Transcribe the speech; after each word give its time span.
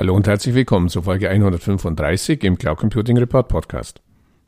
Hallo 0.00 0.14
und 0.14 0.26
herzlich 0.26 0.54
willkommen 0.54 0.88
zu 0.88 1.02
Folge 1.02 1.28
135 1.28 2.42
im 2.44 2.56
Cloud 2.56 2.78
Computing 2.78 3.18
Report 3.18 3.48
Podcast. 3.48 4.00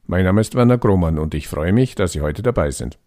Mein 0.07 0.25
Name 0.25 0.41
ist 0.41 0.55
Werner 0.55 0.79
Grohmann 0.79 1.19
und 1.19 1.35
ich 1.35 1.46
freue 1.46 1.75
mich, 1.75 1.95
dass 1.95 2.12
Sie 2.12 2.23
heute 2.23 2.43
dabei 2.43 2.71
sind. 2.71 2.98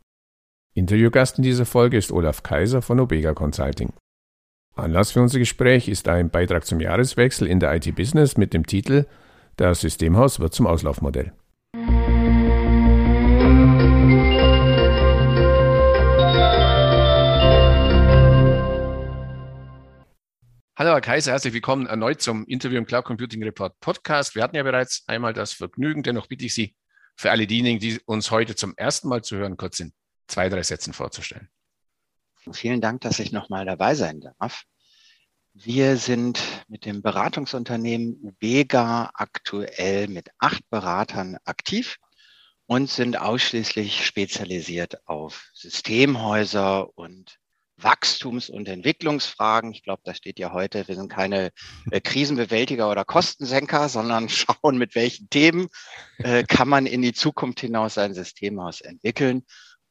Interviewgast 0.75 1.39
in 1.39 1.43
dieser 1.43 1.65
Folge 1.65 1.97
ist 1.97 2.11
Olaf 2.11 2.43
Kaiser 2.43 2.83
von 2.83 2.99
Obega 2.99 3.33
Consulting. 3.33 3.93
Anlass 4.75 5.09
für 5.09 5.23
unser 5.23 5.39
Gespräch 5.39 5.87
ist 5.87 6.07
ein 6.07 6.29
Beitrag 6.29 6.67
zum 6.67 6.79
Jahreswechsel 6.79 7.47
in 7.47 7.59
der 7.59 7.73
IT-Business 7.77 8.37
mit 8.37 8.53
dem 8.53 8.67
Titel 8.67 9.07
Das 9.55 9.81
Systemhaus 9.81 10.39
wird 10.39 10.53
zum 10.53 10.67
Auslaufmodell. 10.67 11.33
Hallo 20.77 20.89
Herr 20.89 20.99
Kaiser, 20.99 21.31
herzlich 21.31 21.53
willkommen 21.53 21.87
erneut 21.87 22.21
zum 22.21 22.45
Interview 22.47 22.77
im 22.77 22.85
Cloud 22.85 23.05
Computing 23.05 23.41
Report 23.41 23.79
Podcast. 23.79 24.35
Wir 24.35 24.43
hatten 24.43 24.57
ja 24.57 24.63
bereits 24.63 25.05
einmal 25.07 25.31
das 25.31 25.53
Vergnügen, 25.53 26.03
dennoch 26.03 26.27
bitte 26.27 26.43
ich 26.43 26.53
Sie, 26.53 26.75
für 27.15 27.31
alle 27.31 27.47
diejenigen, 27.47 27.79
die 27.79 28.01
uns 28.01 28.29
heute 28.29 28.57
zum 28.57 28.73
ersten 28.75 29.07
Mal 29.07 29.23
zu 29.23 29.37
hören, 29.37 29.55
kurz 29.55 29.79
in 29.79 29.93
zwei, 30.27 30.49
drei 30.49 30.61
Sätzen 30.63 30.91
vorzustellen. 30.91 31.47
Vielen 32.51 32.81
Dank, 32.81 32.99
dass 32.99 33.19
ich 33.19 33.31
nochmal 33.31 33.65
dabei 33.65 33.95
sein 33.95 34.19
darf. 34.19 34.63
Wir 35.53 35.95
sind 35.95 36.43
mit 36.67 36.83
dem 36.83 37.01
Beratungsunternehmen 37.01 38.17
Ubega 38.21 39.11
aktuell 39.13 40.09
mit 40.09 40.27
acht 40.39 40.69
Beratern 40.69 41.37
aktiv 41.45 41.95
und 42.65 42.89
sind 42.89 43.17
ausschließlich 43.17 44.05
spezialisiert 44.05 45.07
auf 45.07 45.49
Systemhäuser 45.53 46.89
und 46.97 47.39
Wachstums- 47.77 48.49
und 48.49 48.67
Entwicklungsfragen. 48.67 49.71
Ich 49.71 49.83
glaube, 49.83 50.01
da 50.05 50.13
steht 50.13 50.39
ja 50.39 50.53
heute, 50.53 50.87
wir 50.87 50.95
sind 50.95 51.11
keine 51.11 51.51
äh, 51.91 51.99
Krisenbewältiger 51.99 52.89
oder 52.89 53.05
Kostensenker, 53.05 53.89
sondern 53.89 54.29
schauen, 54.29 54.77
mit 54.77 54.95
welchen 54.95 55.29
Themen 55.29 55.67
äh, 56.19 56.43
kann 56.43 56.69
man 56.69 56.85
in 56.85 57.01
die 57.01 57.13
Zukunft 57.13 57.59
hinaus 57.59 57.97
ein 57.97 58.13
Systemhaus 58.13 58.81
entwickeln. 58.81 59.43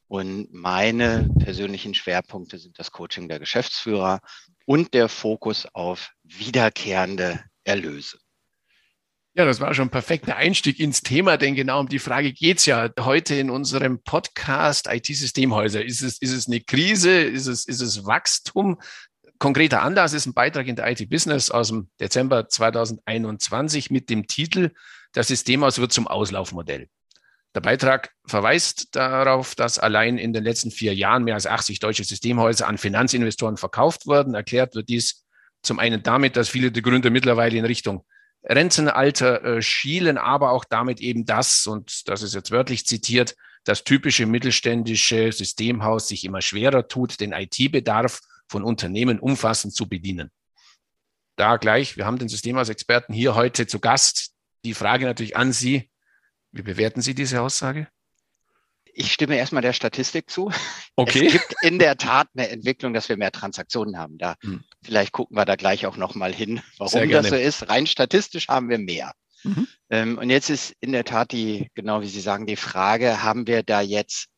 Und 0.06 0.52
meine 0.52 1.28
persönlichen 1.38 1.94
Schwerpunkte 1.94 2.58
sind 2.58 2.78
das 2.78 2.92
Coaching 2.92 3.28
der 3.28 3.38
Geschäftsführer 3.38 4.20
und 4.66 4.94
der 4.94 5.08
Fokus 5.08 5.66
auf 5.72 6.10
wiederkehrende 6.22 7.42
Erlöse. 7.64 8.18
Ja, 9.36 9.44
das 9.44 9.58
war 9.58 9.74
schon 9.74 9.88
ein 9.88 9.90
perfekter 9.90 10.36
Einstieg 10.36 10.78
ins 10.78 11.02
Thema, 11.02 11.36
denn 11.36 11.56
genau 11.56 11.80
um 11.80 11.88
die 11.88 11.98
Frage 11.98 12.32
geht's 12.32 12.66
ja 12.66 12.88
heute 13.00 13.34
in 13.34 13.50
unserem 13.50 14.00
Podcast 14.00 14.86
IT-Systemhäuser. 14.88 15.84
Ist 15.84 16.02
es, 16.02 16.18
ist 16.18 16.30
es 16.30 16.46
eine 16.46 16.60
Krise? 16.60 17.10
Ist 17.20 17.48
es, 17.48 17.64
ist 17.64 17.80
es 17.80 18.06
Wachstum? 18.06 18.80
Konkreter 19.40 19.82
Anlass 19.82 20.12
ist 20.12 20.26
ein 20.26 20.34
Beitrag 20.34 20.68
in 20.68 20.76
der 20.76 20.88
IT-Business 20.88 21.50
aus 21.50 21.66
dem 21.66 21.88
Dezember 21.98 22.48
2021 22.48 23.90
mit 23.90 24.08
dem 24.08 24.28
Titel 24.28 24.70
Das 25.14 25.26
Systemhaus 25.26 25.80
wird 25.80 25.92
zum 25.92 26.06
Auslaufmodell. 26.06 26.88
Der 27.56 27.60
Beitrag 27.60 28.12
verweist 28.24 28.94
darauf, 28.94 29.56
dass 29.56 29.80
allein 29.80 30.16
in 30.16 30.32
den 30.32 30.44
letzten 30.44 30.70
vier 30.70 30.94
Jahren 30.94 31.24
mehr 31.24 31.34
als 31.34 31.48
80 31.48 31.80
deutsche 31.80 32.04
Systemhäuser 32.04 32.68
an 32.68 32.78
Finanzinvestoren 32.78 33.56
verkauft 33.56 34.06
wurden. 34.06 34.34
Erklärt 34.36 34.76
wird 34.76 34.88
dies 34.88 35.24
zum 35.60 35.80
einen 35.80 36.04
damit, 36.04 36.36
dass 36.36 36.48
viele 36.48 36.70
der 36.70 36.82
Gründer 36.82 37.10
mittlerweile 37.10 37.58
in 37.58 37.64
Richtung 37.64 38.04
Rentenalter 38.44 39.42
äh, 39.44 39.62
schielen, 39.62 40.18
aber 40.18 40.50
auch 40.50 40.64
damit 40.64 41.00
eben 41.00 41.24
das, 41.24 41.66
und 41.66 42.08
das 42.08 42.22
ist 42.22 42.34
jetzt 42.34 42.50
wörtlich 42.50 42.86
zitiert, 42.86 43.34
das 43.64 43.84
typische 43.84 44.26
mittelständische 44.26 45.32
Systemhaus 45.32 46.08
sich 46.08 46.24
immer 46.24 46.42
schwerer 46.42 46.86
tut, 46.86 47.20
den 47.20 47.32
IT-Bedarf 47.32 48.20
von 48.46 48.62
Unternehmen 48.62 49.18
umfassend 49.18 49.74
zu 49.74 49.88
bedienen. 49.88 50.30
Da 51.36 51.56
gleich, 51.56 51.96
wir 51.96 52.04
haben 52.04 52.18
den 52.18 52.28
Systemhausexperten 52.28 53.14
hier 53.14 53.34
heute 53.34 53.66
zu 53.66 53.80
Gast. 53.80 54.32
Die 54.64 54.74
Frage 54.74 55.06
natürlich 55.06 55.36
an 55.36 55.52
Sie, 55.52 55.90
wie 56.52 56.62
bewerten 56.62 57.00
Sie 57.00 57.14
diese 57.14 57.40
Aussage? 57.40 57.88
Ich 58.94 59.12
stimme 59.12 59.36
erstmal 59.36 59.62
der 59.62 59.72
Statistik 59.72 60.30
zu. 60.30 60.50
Okay. 60.96 61.26
Es 61.26 61.32
gibt 61.32 61.54
in 61.62 61.80
der 61.80 61.96
Tat 61.96 62.28
eine 62.36 62.48
Entwicklung, 62.50 62.94
dass 62.94 63.08
wir 63.08 63.16
mehr 63.16 63.32
Transaktionen 63.32 63.98
haben. 63.98 64.16
Da 64.16 64.36
hm. 64.42 64.62
vielleicht 64.80 65.10
gucken 65.10 65.36
wir 65.36 65.44
da 65.44 65.56
gleich 65.56 65.86
auch 65.86 65.96
noch 65.96 66.14
mal 66.14 66.32
hin, 66.32 66.62
warum 66.78 67.10
das 67.10 67.30
so 67.30 67.34
ist. 67.34 67.68
Rein 67.68 67.88
statistisch 67.88 68.46
haben 68.46 68.68
wir 68.68 68.78
mehr. 68.78 69.12
Mhm. 69.42 69.66
Ähm, 69.90 70.18
und 70.18 70.30
jetzt 70.30 70.50
ist 70.50 70.72
in 70.78 70.92
der 70.92 71.04
Tat 71.04 71.32
die, 71.32 71.68
genau 71.74 72.00
wie 72.00 72.06
Sie 72.06 72.20
sagen, 72.20 72.46
die 72.46 72.54
Frage, 72.54 73.24
haben 73.24 73.48
wir 73.48 73.64
da 73.64 73.80
jetzt 73.80 74.28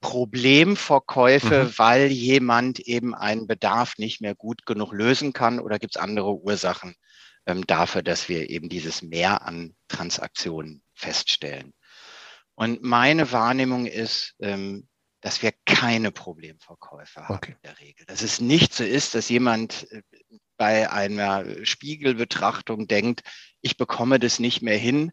Problemverkäufe, 0.00 1.64
mhm. 1.64 1.72
weil 1.76 2.06
jemand 2.06 2.78
eben 2.78 3.16
einen 3.16 3.48
Bedarf 3.48 3.98
nicht 3.98 4.20
mehr 4.20 4.36
gut 4.36 4.64
genug 4.64 4.92
lösen 4.92 5.32
kann 5.32 5.58
oder 5.58 5.80
gibt 5.80 5.96
es 5.96 6.00
andere 6.00 6.34
Ursachen 6.36 6.94
ähm, 7.46 7.66
dafür, 7.66 8.02
dass 8.02 8.28
wir 8.28 8.48
eben 8.48 8.68
dieses 8.68 9.02
Mehr 9.02 9.44
an 9.44 9.74
Transaktionen 9.88 10.82
feststellen? 10.94 11.74
Und 12.60 12.82
meine 12.82 13.32
Wahrnehmung 13.32 13.86
ist, 13.86 14.34
ähm, 14.38 14.86
dass 15.22 15.40
wir 15.40 15.50
keine 15.64 16.12
Problemverkäufe 16.12 17.26
haben 17.26 17.36
okay. 17.36 17.52
in 17.52 17.58
der 17.64 17.80
Regel. 17.80 18.04
Dass 18.04 18.20
es 18.20 18.38
nicht 18.38 18.74
so 18.74 18.84
ist, 18.84 19.14
dass 19.14 19.30
jemand 19.30 19.90
äh, 19.90 20.02
bei 20.58 20.92
einer 20.92 21.64
Spiegelbetrachtung 21.64 22.86
denkt, 22.86 23.22
ich 23.62 23.78
bekomme 23.78 24.18
das 24.18 24.40
nicht 24.40 24.60
mehr 24.60 24.76
hin. 24.76 25.10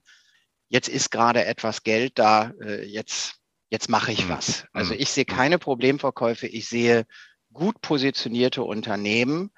Jetzt 0.67 0.89
ist 0.89 1.09
gerade 1.09 1.45
etwas 1.45 1.83
Geld 1.83 2.19
da, 2.19 2.51
äh, 2.61 2.83
jetzt, 2.83 3.35
jetzt 3.69 3.87
mache 3.87 4.11
ich 4.11 4.25
mhm. 4.25 4.29
was. 4.29 4.65
Also 4.73 4.93
mhm. 4.93 4.99
ich 4.99 5.09
sehe 5.11 5.23
keine 5.23 5.57
Problemverkäufe. 5.57 6.47
Ich 6.47 6.67
sehe 6.67 7.05
gut 7.53 7.79
positionierte 7.79 8.61
Unternehmen, 8.61 9.51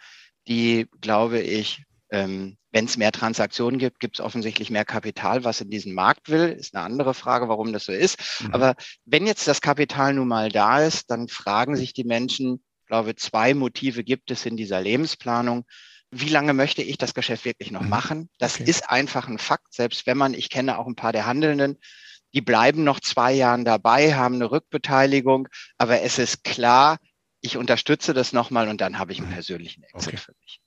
die, 0.48 0.86
glaube 1.02 1.40
ich, 1.40 1.86
ähm, 2.12 2.59
wenn 2.72 2.86
es 2.86 2.98
mehr 2.98 3.12
Transaktionen 3.12 3.80
gibt, 3.80 4.00
gibt 4.00 4.20
es 4.20 4.26
offensichtlich 4.26 4.70
mehr 4.70 4.86
Kapital, 4.86 5.44
was 5.44 5.62
in 5.62 5.70
diesen 5.70 5.94
Markt 5.94 6.30
will. 6.30 6.50
Ist 6.50 6.76
eine 6.76 6.86
andere 6.86 7.14
Frage, 7.14 7.50
warum 7.50 7.74
das 7.74 7.86
so 7.86 7.92
ist. 7.92 8.42
Mhm. 8.42 8.54
Aber 8.54 8.76
wenn 9.06 9.26
jetzt 9.26 9.48
das 9.48 9.62
Kapital 9.62 10.14
nun 10.14 10.28
mal 10.28 10.50
da 10.50 10.84
ist, 10.84 11.10
dann 11.10 11.28
fragen 11.28 11.76
sich 11.76 11.94
die 11.94 12.04
Menschen, 12.04 12.64
ich 12.82 12.88
glaube, 12.88 13.16
zwei 13.16 13.54
Motive 13.54 14.04
gibt 14.04 14.32
es 14.32 14.46
in 14.46 14.58
dieser 14.58 14.82
Lebensplanung. 14.82 15.66
Wie 16.12 16.30
lange 16.30 16.54
möchte 16.54 16.82
ich 16.82 16.98
das 16.98 17.14
Geschäft 17.14 17.46
wirklich 17.46 17.72
noch 17.72 17.82
mhm. 17.82 17.90
machen? 17.90 18.30
Das 18.38 18.56
okay. 18.56 18.70
ist 18.70 18.90
einfach 18.90 19.28
ein 19.28 19.40
Fakt, 19.40 19.74
selbst 19.74 20.06
wenn 20.06 20.18
man, 20.18 20.34
ich 20.34 20.50
kenne 20.50 20.78
auch 20.78 20.88
ein 20.88 20.96
paar 20.96 21.12
der 21.12 21.26
Handelnden, 21.26 21.78
die 22.34 22.42
bleiben 22.42 22.84
noch 22.84 23.00
zwei 23.00 23.34
Jahren 23.34 23.66
dabei, 23.66 24.14
haben 24.14 24.36
eine 24.36 24.52
Rückbeteiligung, 24.52 25.48
aber 25.80 26.02
es 26.02 26.20
ist 26.20 26.44
klar, 26.44 26.98
ich 27.42 27.58
unterstütze 27.58 28.14
das 28.14 28.34
nochmal 28.34 28.68
und 28.70 28.82
dann 28.82 29.00
habe 29.00 29.12
ich 29.12 29.20
einen 29.20 29.32
persönlichen 29.32 29.84
Exit 29.84 30.08
okay. 30.08 30.18
für 30.18 30.34
mich. 30.42 30.59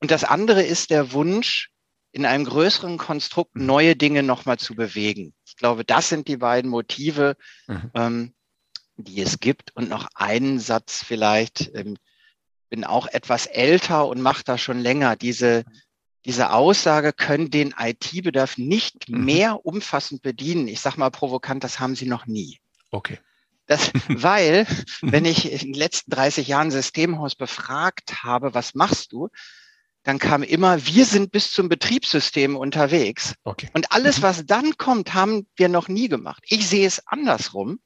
Und 0.00 0.10
das 0.10 0.24
andere 0.24 0.62
ist 0.62 0.90
der 0.90 1.12
Wunsch, 1.12 1.70
in 2.12 2.24
einem 2.24 2.44
größeren 2.44 2.98
Konstrukt 2.98 3.54
mhm. 3.54 3.66
neue 3.66 3.96
Dinge 3.96 4.22
nochmal 4.22 4.58
zu 4.58 4.74
bewegen. 4.74 5.34
Ich 5.46 5.56
glaube, 5.56 5.84
das 5.84 6.08
sind 6.08 6.28
die 6.28 6.36
beiden 6.36 6.70
Motive, 6.70 7.36
mhm. 7.66 7.90
ähm, 7.94 8.34
die 8.96 9.20
es 9.20 9.40
gibt. 9.40 9.74
Und 9.76 9.88
noch 9.88 10.08
einen 10.14 10.58
Satz 10.58 11.04
vielleicht, 11.04 11.70
ähm, 11.74 11.96
bin 12.70 12.84
auch 12.84 13.06
etwas 13.06 13.46
älter 13.46 14.06
und 14.06 14.20
mache 14.20 14.44
da 14.44 14.58
schon 14.58 14.78
länger. 14.78 15.16
Diese, 15.16 15.64
diese 16.24 16.52
Aussage 16.52 17.12
können 17.12 17.50
den 17.50 17.74
IT-Bedarf 17.78 18.58
nicht 18.58 19.08
mhm. 19.08 19.24
mehr 19.24 19.64
umfassend 19.64 20.22
bedienen. 20.22 20.68
Ich 20.68 20.80
sage 20.80 20.98
mal 20.98 21.10
provokant, 21.10 21.64
das 21.64 21.78
haben 21.78 21.94
sie 21.94 22.06
noch 22.06 22.26
nie. 22.26 22.58
Okay. 22.90 23.18
Das, 23.66 23.92
weil, 24.08 24.66
wenn 25.02 25.24
ich 25.24 25.52
in 25.52 25.72
den 25.72 25.74
letzten 25.74 26.10
30 26.10 26.48
Jahren 26.48 26.70
Systemhaus 26.70 27.34
befragt 27.34 28.22
habe, 28.24 28.54
was 28.54 28.74
machst 28.74 29.12
du? 29.12 29.28
Dann 30.08 30.18
kam 30.18 30.42
immer, 30.42 30.86
wir 30.86 31.04
sind 31.04 31.32
bis 31.32 31.52
zum 31.52 31.68
Betriebssystem 31.68 32.56
unterwegs. 32.56 33.34
Okay. 33.44 33.68
Und 33.74 33.92
alles, 33.92 34.18
mhm. 34.18 34.22
was 34.22 34.46
dann 34.46 34.78
kommt, 34.78 35.12
haben 35.12 35.46
wir 35.54 35.68
noch 35.68 35.88
nie 35.88 36.08
gemacht. 36.08 36.42
Ich 36.48 36.66
sehe 36.66 36.86
es 36.86 37.06
andersrum. 37.06 37.78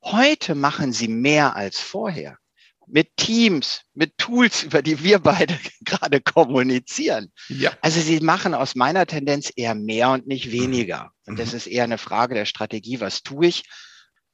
Heute 0.00 0.54
machen 0.54 0.94
sie 0.94 1.06
mehr 1.06 1.54
als 1.54 1.80
vorher. 1.80 2.38
Mit 2.86 3.18
Teams, 3.18 3.82
mit 3.92 4.16
Tools, 4.16 4.62
über 4.62 4.80
die 4.80 5.04
wir 5.04 5.18
beide 5.18 5.58
gerade 5.82 6.22
kommunizieren. 6.22 7.30
Ja. 7.48 7.72
Also 7.82 8.00
sie 8.00 8.20
machen 8.20 8.54
aus 8.54 8.74
meiner 8.74 9.04
Tendenz 9.04 9.52
eher 9.54 9.74
mehr 9.74 10.12
und 10.12 10.26
nicht 10.26 10.50
weniger. 10.50 11.10
Und 11.26 11.38
das 11.38 11.50
mhm. 11.50 11.56
ist 11.58 11.66
eher 11.66 11.84
eine 11.84 11.98
Frage 11.98 12.34
der 12.34 12.46
Strategie, 12.46 13.00
was 13.00 13.22
tue 13.22 13.48
ich. 13.48 13.64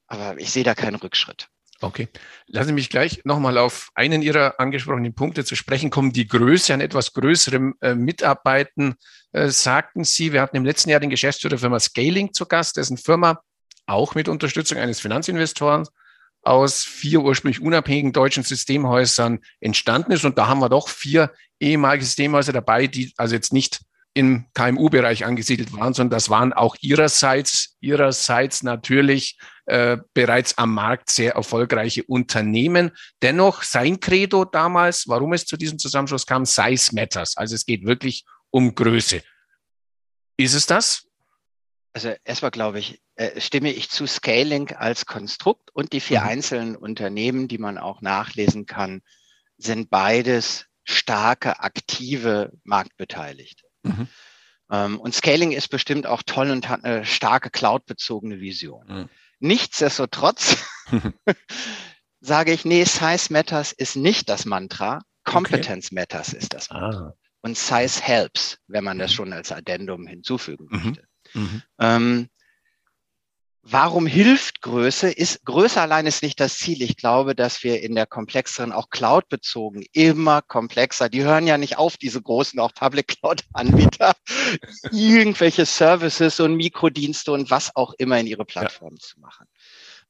Aber 0.07 0.39
ich 0.39 0.49
sehe 0.49 0.63
da 0.63 0.75
keinen 0.75 0.95
Rückschritt. 0.95 1.49
Okay. 1.81 2.07
Lassen 2.45 2.67
Sie 2.67 2.73
mich 2.73 2.89
gleich 2.89 3.21
nochmal 3.25 3.57
auf 3.57 3.89
einen 3.95 4.21
Ihrer 4.21 4.59
angesprochenen 4.59 5.15
Punkte 5.15 5.43
zu 5.43 5.55
sprechen 5.55 5.89
kommen. 5.89 6.13
Die 6.13 6.27
Größe 6.27 6.73
an 6.73 6.81
etwas 6.81 7.13
größerem 7.13 7.75
äh, 7.81 7.95
Mitarbeiten, 7.95 8.95
äh, 9.31 9.49
sagten 9.49 10.03
Sie. 10.03 10.31
Wir 10.31 10.41
hatten 10.41 10.57
im 10.57 10.65
letzten 10.65 10.91
Jahr 10.91 10.99
den 10.99 11.09
Geschäftsführer 11.09 11.51
der 11.51 11.59
Firma 11.59 11.79
Scaling 11.79 12.33
zu 12.33 12.45
Gast, 12.45 12.77
dessen 12.77 12.97
Firma 12.97 13.41
auch 13.87 14.13
mit 14.13 14.29
Unterstützung 14.29 14.77
eines 14.77 14.99
Finanzinvestoren 14.99 15.87
aus 16.43 16.83
vier 16.83 17.21
ursprünglich 17.21 17.61
unabhängigen 17.61 18.13
deutschen 18.13 18.43
Systemhäusern 18.43 19.39
entstanden 19.59 20.11
ist. 20.11 20.23
Und 20.23 20.37
da 20.37 20.47
haben 20.47 20.59
wir 20.59 20.69
doch 20.69 20.87
vier 20.87 21.31
ehemalige 21.59 22.05
Systemhäuser 22.05 22.53
dabei, 22.53 22.87
die 22.87 23.13
also 23.17 23.35
jetzt 23.35 23.53
nicht 23.53 23.81
im 24.13 24.45
KMU-Bereich 24.53 25.25
angesiedelt 25.25 25.71
waren, 25.73 25.93
sondern 25.93 26.17
das 26.17 26.29
waren 26.29 26.51
auch 26.51 26.75
ihrerseits, 26.81 27.77
ihrerseits 27.79 28.61
natürlich 28.61 29.37
äh, 29.65 29.97
bereits 30.13 30.57
am 30.57 30.73
Markt 30.73 31.09
sehr 31.09 31.33
erfolgreiche 31.33 32.03
Unternehmen. 32.03 32.91
Dennoch 33.21 33.63
sein 33.63 33.99
Credo 33.99 34.43
damals, 34.43 35.07
warum 35.07 35.33
es 35.33 35.45
zu 35.45 35.55
diesem 35.55 35.79
Zusammenschluss 35.79 36.25
kam, 36.25 36.45
Size 36.45 36.93
Matters. 36.93 37.37
Also 37.37 37.55
es 37.55 37.65
geht 37.65 37.85
wirklich 37.85 38.25
um 38.49 38.75
Größe. 38.75 39.23
Ist 40.35 40.53
es 40.55 40.65
das? 40.65 41.07
Also 41.93 42.13
erstmal 42.23 42.51
glaube 42.51 42.79
ich, 42.79 43.01
äh, 43.15 43.39
stimme 43.39 43.71
ich 43.71 43.89
zu 43.89 44.07
Scaling 44.07 44.71
als 44.71 45.05
Konstrukt 45.05 45.69
und 45.73 45.93
die 45.93 45.99
vier 45.99 46.21
mhm. 46.21 46.27
einzelnen 46.27 46.75
Unternehmen, 46.75 47.47
die 47.47 47.57
man 47.57 47.77
auch 47.77 48.01
nachlesen 48.01 48.65
kann, 48.65 49.01
sind 49.57 49.89
beides 49.89 50.65
starke, 50.83 51.59
aktive 51.59 52.51
Marktbeteiligte. 52.63 53.70
Mhm. 53.83 54.07
Ähm, 54.71 54.99
und 54.99 55.13
Scaling 55.13 55.51
ist 55.51 55.69
bestimmt 55.69 56.07
auch 56.07 56.23
toll 56.23 56.49
und 56.49 56.69
hat 56.69 56.83
eine 56.83 57.05
starke 57.05 57.49
cloud-bezogene 57.49 58.39
Vision. 58.39 58.85
Mhm. 58.87 59.09
Nichtsdestotrotz 59.39 60.57
sage 62.21 62.53
ich, 62.53 62.65
nee, 62.65 62.83
Size 62.83 63.33
Matters 63.33 63.71
ist 63.71 63.95
nicht 63.95 64.29
das 64.29 64.45
Mantra, 64.45 65.01
Competence 65.23 65.87
okay. 65.87 65.95
Matters 65.95 66.33
ist 66.33 66.53
das 66.53 66.69
Mantra. 66.69 67.07
Ah. 67.09 67.13
Und 67.41 67.57
Size 67.57 68.01
Helps, 68.01 68.59
wenn 68.67 68.83
man 68.83 68.99
das 68.99 69.11
mhm. 69.11 69.15
schon 69.15 69.33
als 69.33 69.51
Addendum 69.51 70.05
hinzufügen 70.07 70.67
mhm. 70.69 70.83
möchte. 70.85 71.07
Mhm. 71.33 71.63
Ähm, 71.79 72.29
Warum 73.63 74.07
hilft 74.07 74.61
Größe? 74.61 75.11
Ist, 75.11 75.45
Größe 75.45 75.79
allein 75.79 76.07
ist 76.07 76.23
nicht 76.23 76.39
das 76.39 76.57
Ziel. 76.57 76.81
Ich 76.81 76.97
glaube, 76.97 77.35
dass 77.35 77.63
wir 77.63 77.83
in 77.83 77.93
der 77.93 78.07
komplexeren, 78.07 78.71
auch 78.71 78.89
Cloud-bezogen, 78.89 79.85
immer 79.93 80.41
komplexer, 80.41 81.09
die 81.09 81.23
hören 81.23 81.45
ja 81.45 81.59
nicht 81.59 81.77
auf, 81.77 81.95
diese 81.95 82.21
großen, 82.21 82.59
auch 82.59 82.73
Public 82.73 83.19
Cloud-Anbieter, 83.19 84.13
irgendwelche 84.91 85.67
Services 85.67 86.39
und 86.39 86.55
Mikrodienste 86.55 87.31
und 87.31 87.51
was 87.51 87.75
auch 87.75 87.93
immer 87.99 88.19
in 88.19 88.25
ihre 88.25 88.45
Plattform 88.45 88.95
ja. 88.95 88.99
zu 88.99 89.19
machen. 89.19 89.45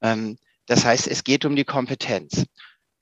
Ähm, 0.01 0.37
das 0.65 0.85
heißt, 0.85 1.07
es 1.07 1.25
geht 1.25 1.43
um 1.43 1.57
die 1.57 1.65
Kompetenz. 1.65 2.45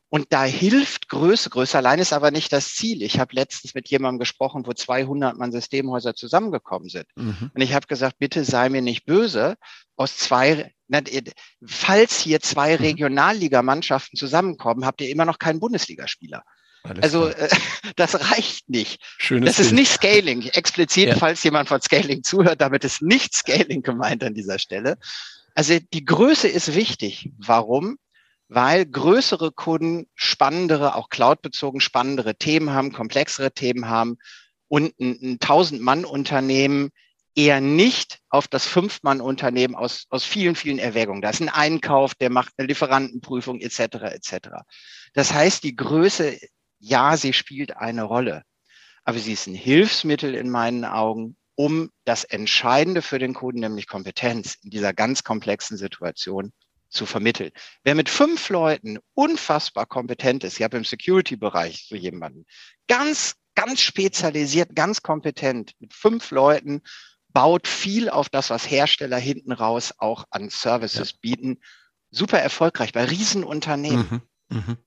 Und 0.10 0.28
da 0.32 0.44
hilft 0.44 1.08
Größe. 1.10 1.52
Größe 1.52 1.78
allein 1.78 2.00
ist 2.00 2.14
aber 2.14 2.32
nicht 2.32 2.52
das 2.52 2.74
Ziel. 2.74 3.04
Ich 3.04 3.20
habe 3.20 3.36
letztens 3.36 3.76
mit 3.76 3.90
jemandem 3.90 4.20
gesprochen, 4.20 4.66
wo 4.66 4.74
200 4.74 5.38
Mann 5.38 5.52
Systemhäuser 5.52 6.16
zusammengekommen 6.16 6.90
sind. 6.90 7.06
Mhm. 7.16 7.52
Und 7.54 7.62
ich 7.62 7.74
habe 7.74 7.86
gesagt, 7.86 8.18
bitte 8.18 8.44
sei 8.44 8.70
mir 8.70 8.82
nicht 8.82 9.06
böse. 9.06 9.56
Aus 9.96 10.18
zwei, 10.18 10.74
falls 11.64 12.20
hier 12.20 12.40
zwei 12.40 12.76
mhm. 12.78 12.84
Regionalligamannschaften 12.84 14.18
zusammenkommen, 14.18 14.86
habt 14.86 15.02
ihr 15.02 15.10
immer 15.10 15.26
noch 15.26 15.38
keinen 15.38 15.60
Bundesligaspieler. 15.60 16.44
Alles 16.84 17.04
also 17.04 17.28
äh, 17.28 17.50
das 17.96 18.32
reicht 18.32 18.68
nicht. 18.70 19.02
Schönes 19.20 19.58
das 19.58 19.68
ist 19.68 19.74
nicht 19.74 19.92
Scaling. 19.92 20.42
Explizit, 20.48 21.10
ja. 21.10 21.16
falls 21.18 21.44
jemand 21.44 21.70
von 21.70 21.82
Scaling 21.82 22.24
zuhört, 22.24 22.62
damit 22.62 22.84
ist 22.84 23.04
nicht 23.04 23.36
Scaling 23.36 23.84
gemeint 23.84 24.24
an 24.24 24.34
dieser 24.34 24.58
Stelle. 24.58 24.98
Also 25.54 25.78
die 25.94 26.06
Größe 26.06 26.48
ist 26.48 26.74
wichtig. 26.74 27.30
Warum? 27.38 27.98
Weil 28.50 28.86
größere 28.86 29.52
Kunden 29.52 30.08
spannendere, 30.16 30.96
auch 30.96 31.10
cloudbezogen 31.10 31.80
spannendere 31.80 32.36
Themen 32.36 32.72
haben, 32.72 32.92
komplexere 32.92 33.52
Themen 33.52 33.88
haben 33.88 34.18
und 34.68 35.00
ein, 35.00 35.20
ein 35.22 35.40
1000-Mann-Unternehmen 35.40 36.90
eher 37.36 37.62
nicht 37.62 38.20
auf 38.30 38.48
das 38.48 38.66
Fünf-Mann-Unternehmen 38.66 39.76
aus, 39.76 40.08
aus 40.10 40.26
vielen, 40.26 40.56
vielen 40.56 40.80
Erwägungen. 40.80 41.22
Da 41.22 41.30
ist 41.30 41.42
ein 41.42 41.50
Einkauf, 41.50 42.16
der 42.16 42.32
macht 42.32 42.54
eine 42.58 42.68
Lieferantenprüfung 42.68 43.60
etc. 43.62 43.80
etc. 43.80 44.50
Das 45.14 45.32
heißt, 45.32 45.64
die 45.64 45.76
Größe, 45.76 46.40
ja, 46.80 47.18
sie 47.18 47.34
spielt 47.34 47.78
eine 47.78 48.04
Rolle, 48.04 48.44
aber 49.04 49.20
sie 49.20 49.34
ist 49.34 49.46
ein 49.46 49.54
Hilfsmittel 49.54 50.34
in 50.34 50.50
meinen 50.50 50.86
Augen, 50.86 51.38
um 51.54 51.92
das 52.04 52.24
Entscheidende 52.24 53.04
für 53.04 53.20
den 53.20 53.36
Kunden, 53.36 53.60
nämlich 53.60 53.88
Kompetenz 53.88 54.56
in 54.64 54.72
dieser 54.72 54.94
ganz 54.94 55.24
komplexen 55.24 55.78
Situation 55.78 56.52
zu 56.90 57.06
vermitteln. 57.06 57.52
Wer 57.84 57.96
mit 57.96 58.10
fünf 58.10 58.50
Leuten 58.50 59.00
unfassbar 59.14 59.86
kompetent 59.86 60.44
ist, 60.44 60.58
ich 60.58 60.64
habe 60.64 60.78
im 60.78 60.86
Security-Bereich 60.86 61.86
so 61.88 61.96
jemanden, 61.96 62.46
ganz, 62.88 63.36
ganz 63.56 63.82
spezialisiert, 63.82 64.76
ganz 64.76 65.02
kompetent, 65.02 65.74
mit 65.80 65.94
fünf 65.94 66.32
Leuten, 66.32 66.82
baut 67.30 67.68
viel 67.68 68.10
auf 68.10 68.30
das, 68.30 68.50
was 68.50 68.70
Hersteller 68.70 69.18
hinten 69.18 69.52
raus 69.52 69.94
auch 69.98 70.26
an 70.32 70.50
Services 70.50 71.12
ja. 71.12 71.18
bieten. 71.22 71.60
Super 72.12 72.40
erfolgreich 72.40 72.92
bei 72.92 73.06
Riesenunternehmen. 73.06 74.24
Mhm. 74.50 74.58
Mhm. 74.58 74.78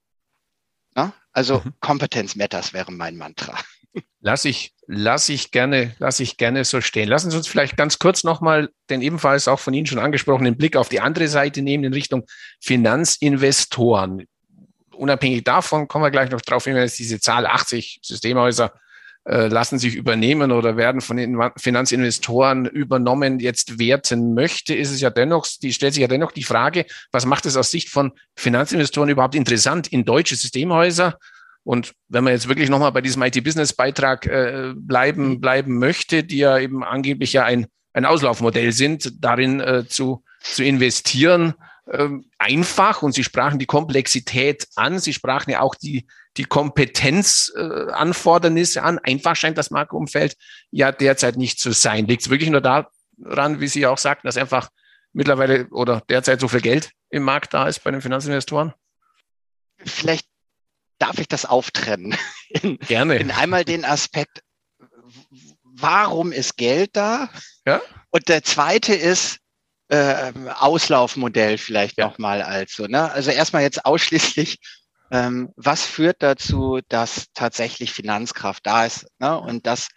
Na? 0.94 1.14
Also 1.32 1.60
mhm. 1.64 1.75
Competence 1.81 2.37
Matters 2.37 2.72
wäre 2.72 2.90
mein 2.93 3.16
Mantra. 3.16 3.56
Lass 4.20 4.44
ich, 4.44 4.72
lass 4.86 5.28
ich 5.28 5.50
gerne, 5.50 5.94
lass 5.98 6.20
ich 6.20 6.36
gerne 6.36 6.64
so 6.64 6.80
stehen. 6.80 7.08
Lassen 7.08 7.30
Sie 7.30 7.36
uns 7.36 7.48
vielleicht 7.48 7.76
ganz 7.76 7.98
kurz 7.98 8.24
nochmal 8.24 8.70
den 8.88 9.02
ebenfalls 9.02 9.48
auch 9.48 9.58
von 9.58 9.74
Ihnen 9.74 9.86
schon 9.86 9.98
angesprochenen 9.98 10.56
Blick 10.56 10.76
auf 10.76 10.88
die 10.88 11.00
andere 11.00 11.28
Seite 11.28 11.60
nehmen 11.60 11.84
in 11.84 11.92
Richtung 11.92 12.24
Finanzinvestoren. 12.60 14.26
Unabhängig 14.94 15.44
davon 15.44 15.88
kommen 15.88 16.04
wir 16.04 16.10
gleich 16.10 16.30
noch 16.30 16.40
drauf, 16.40 16.66
wenn 16.66 16.76
jetzt 16.76 16.98
diese 16.98 17.20
Zahl 17.20 17.46
80 17.46 18.00
Systemhäuser 18.02 18.72
äh, 19.24 19.46
lassen 19.46 19.78
sich 19.78 19.94
übernehmen 19.94 20.52
oder 20.52 20.76
werden 20.76 21.00
von 21.00 21.16
den 21.16 21.40
Finanzinvestoren 21.56 22.66
übernommen, 22.66 23.38
jetzt 23.38 23.78
werten 23.78 24.34
möchte, 24.34 24.74
ist 24.74 24.90
es 24.90 25.00
ja 25.00 25.10
dennoch, 25.10 25.46
die 25.62 25.72
stellt 25.72 25.94
sich 25.94 26.00
ja 26.00 26.08
dennoch 26.08 26.32
die 26.32 26.42
Frage, 26.42 26.86
was 27.12 27.24
macht 27.24 27.46
es 27.46 27.56
aus 27.56 27.70
Sicht 27.70 27.88
von 27.88 28.12
Finanzinvestoren 28.36 29.08
überhaupt 29.08 29.34
interessant, 29.34 29.88
in 29.88 30.04
deutsche 30.04 30.34
Systemhäuser 30.36 31.18
und 31.64 31.94
wenn 32.08 32.24
man 32.24 32.32
jetzt 32.32 32.48
wirklich 32.48 32.70
nochmal 32.70 32.90
bei 32.92 33.00
diesem 33.00 33.22
IT-Business-Beitrag 33.22 34.26
äh, 34.26 34.72
bleiben, 34.74 35.28
mhm. 35.28 35.40
bleiben 35.40 35.78
möchte, 35.78 36.24
die 36.24 36.38
ja 36.38 36.58
eben 36.58 36.82
angeblich 36.82 37.32
ja 37.32 37.44
ein, 37.44 37.66
ein 37.92 38.04
Auslaufmodell 38.04 38.72
sind, 38.72 39.24
darin 39.24 39.60
äh, 39.60 39.86
zu, 39.86 40.24
zu 40.40 40.64
investieren, 40.64 41.54
äh, 41.86 42.08
einfach. 42.38 43.02
Und 43.02 43.12
Sie 43.12 43.22
sprachen 43.22 43.60
die 43.60 43.66
Komplexität 43.66 44.66
an. 44.74 44.98
Sie 44.98 45.12
sprachen 45.12 45.50
ja 45.50 45.60
auch 45.60 45.76
die, 45.76 46.08
die 46.36 46.44
Kompetenzanfordernisse 46.44 48.80
äh, 48.80 48.82
an. 48.82 48.98
Einfach 48.98 49.36
scheint 49.36 49.56
das 49.56 49.70
Marktumfeld 49.70 50.36
ja 50.70 50.90
derzeit 50.90 51.36
nicht 51.36 51.60
zu 51.60 51.70
sein. 51.72 52.06
Liegt 52.06 52.22
es 52.22 52.30
wirklich 52.30 52.50
nur 52.50 52.60
daran, 52.60 53.60
wie 53.60 53.68
Sie 53.68 53.86
auch 53.86 53.98
sagten, 53.98 54.26
dass 54.26 54.36
einfach 54.36 54.68
mittlerweile 55.12 55.68
oder 55.68 56.02
derzeit 56.08 56.40
so 56.40 56.48
viel 56.48 56.62
Geld 56.62 56.90
im 57.10 57.22
Markt 57.22 57.54
da 57.54 57.68
ist 57.68 57.84
bei 57.84 57.92
den 57.92 58.00
Finanzinvestoren? 58.00 58.72
Vielleicht 59.84 60.31
darf 61.02 61.19
ich 61.19 61.28
das 61.28 61.44
auftrennen? 61.44 62.16
In, 62.49 62.78
Gerne. 62.78 63.16
In 63.16 63.31
einmal 63.31 63.64
den 63.64 63.84
Aspekt, 63.84 64.43
warum 65.64 66.32
ist 66.32 66.56
Geld 66.56 66.90
da? 66.94 67.28
Ja. 67.66 67.81
Und 68.10 68.28
der 68.28 68.43
zweite 68.44 68.94
ist, 68.94 69.38
äh, 69.88 70.32
Auslaufmodell 70.58 71.58
vielleicht 71.58 71.99
ja. 71.99 72.06
nochmal 72.06 72.41
als 72.41 72.74
so. 72.74 72.86
Ne? 72.86 73.10
Also 73.10 73.31
erstmal 73.31 73.62
jetzt 73.62 73.84
ausschließlich, 73.84 74.58
ähm, 75.10 75.50
was 75.56 75.84
führt 75.84 76.22
dazu, 76.22 76.81
dass 76.88 77.26
tatsächlich 77.34 77.93
Finanzkraft 77.93 78.67
da 78.67 78.86
ist? 78.86 79.06
Ne? 79.19 79.38
Und 79.38 79.67
das 79.67 79.88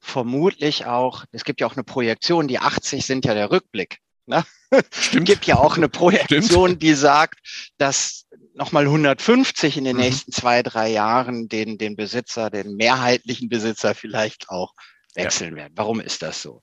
vermutlich 0.00 0.86
auch, 0.86 1.24
es 1.32 1.44
gibt 1.44 1.60
ja 1.60 1.66
auch 1.66 1.74
eine 1.74 1.84
Projektion, 1.84 2.48
die 2.48 2.60
80 2.60 3.04
sind 3.04 3.24
ja 3.24 3.34
der 3.34 3.50
Rückblick. 3.50 3.98
Ne? 4.26 4.44
Stimmt. 4.92 5.26
gibt 5.26 5.46
ja 5.46 5.56
auch 5.56 5.76
eine 5.76 5.88
Projektion, 5.88 6.68
Stimmt. 6.68 6.82
die 6.82 6.94
sagt, 6.94 7.70
dass 7.78 8.25
nochmal 8.56 8.84
150 8.84 9.76
in 9.76 9.84
den 9.84 9.96
mhm. 9.96 10.02
nächsten 10.02 10.32
zwei, 10.32 10.62
drei 10.62 10.88
Jahren 10.88 11.48
den, 11.48 11.78
den 11.78 11.96
Besitzer, 11.96 12.50
den 12.50 12.74
mehrheitlichen 12.74 13.48
Besitzer 13.48 13.94
vielleicht 13.94 14.48
auch 14.48 14.74
wechseln 15.14 15.50
ja. 15.50 15.62
werden. 15.62 15.74
Warum 15.76 16.00
ist 16.00 16.22
das 16.22 16.42
so? 16.42 16.62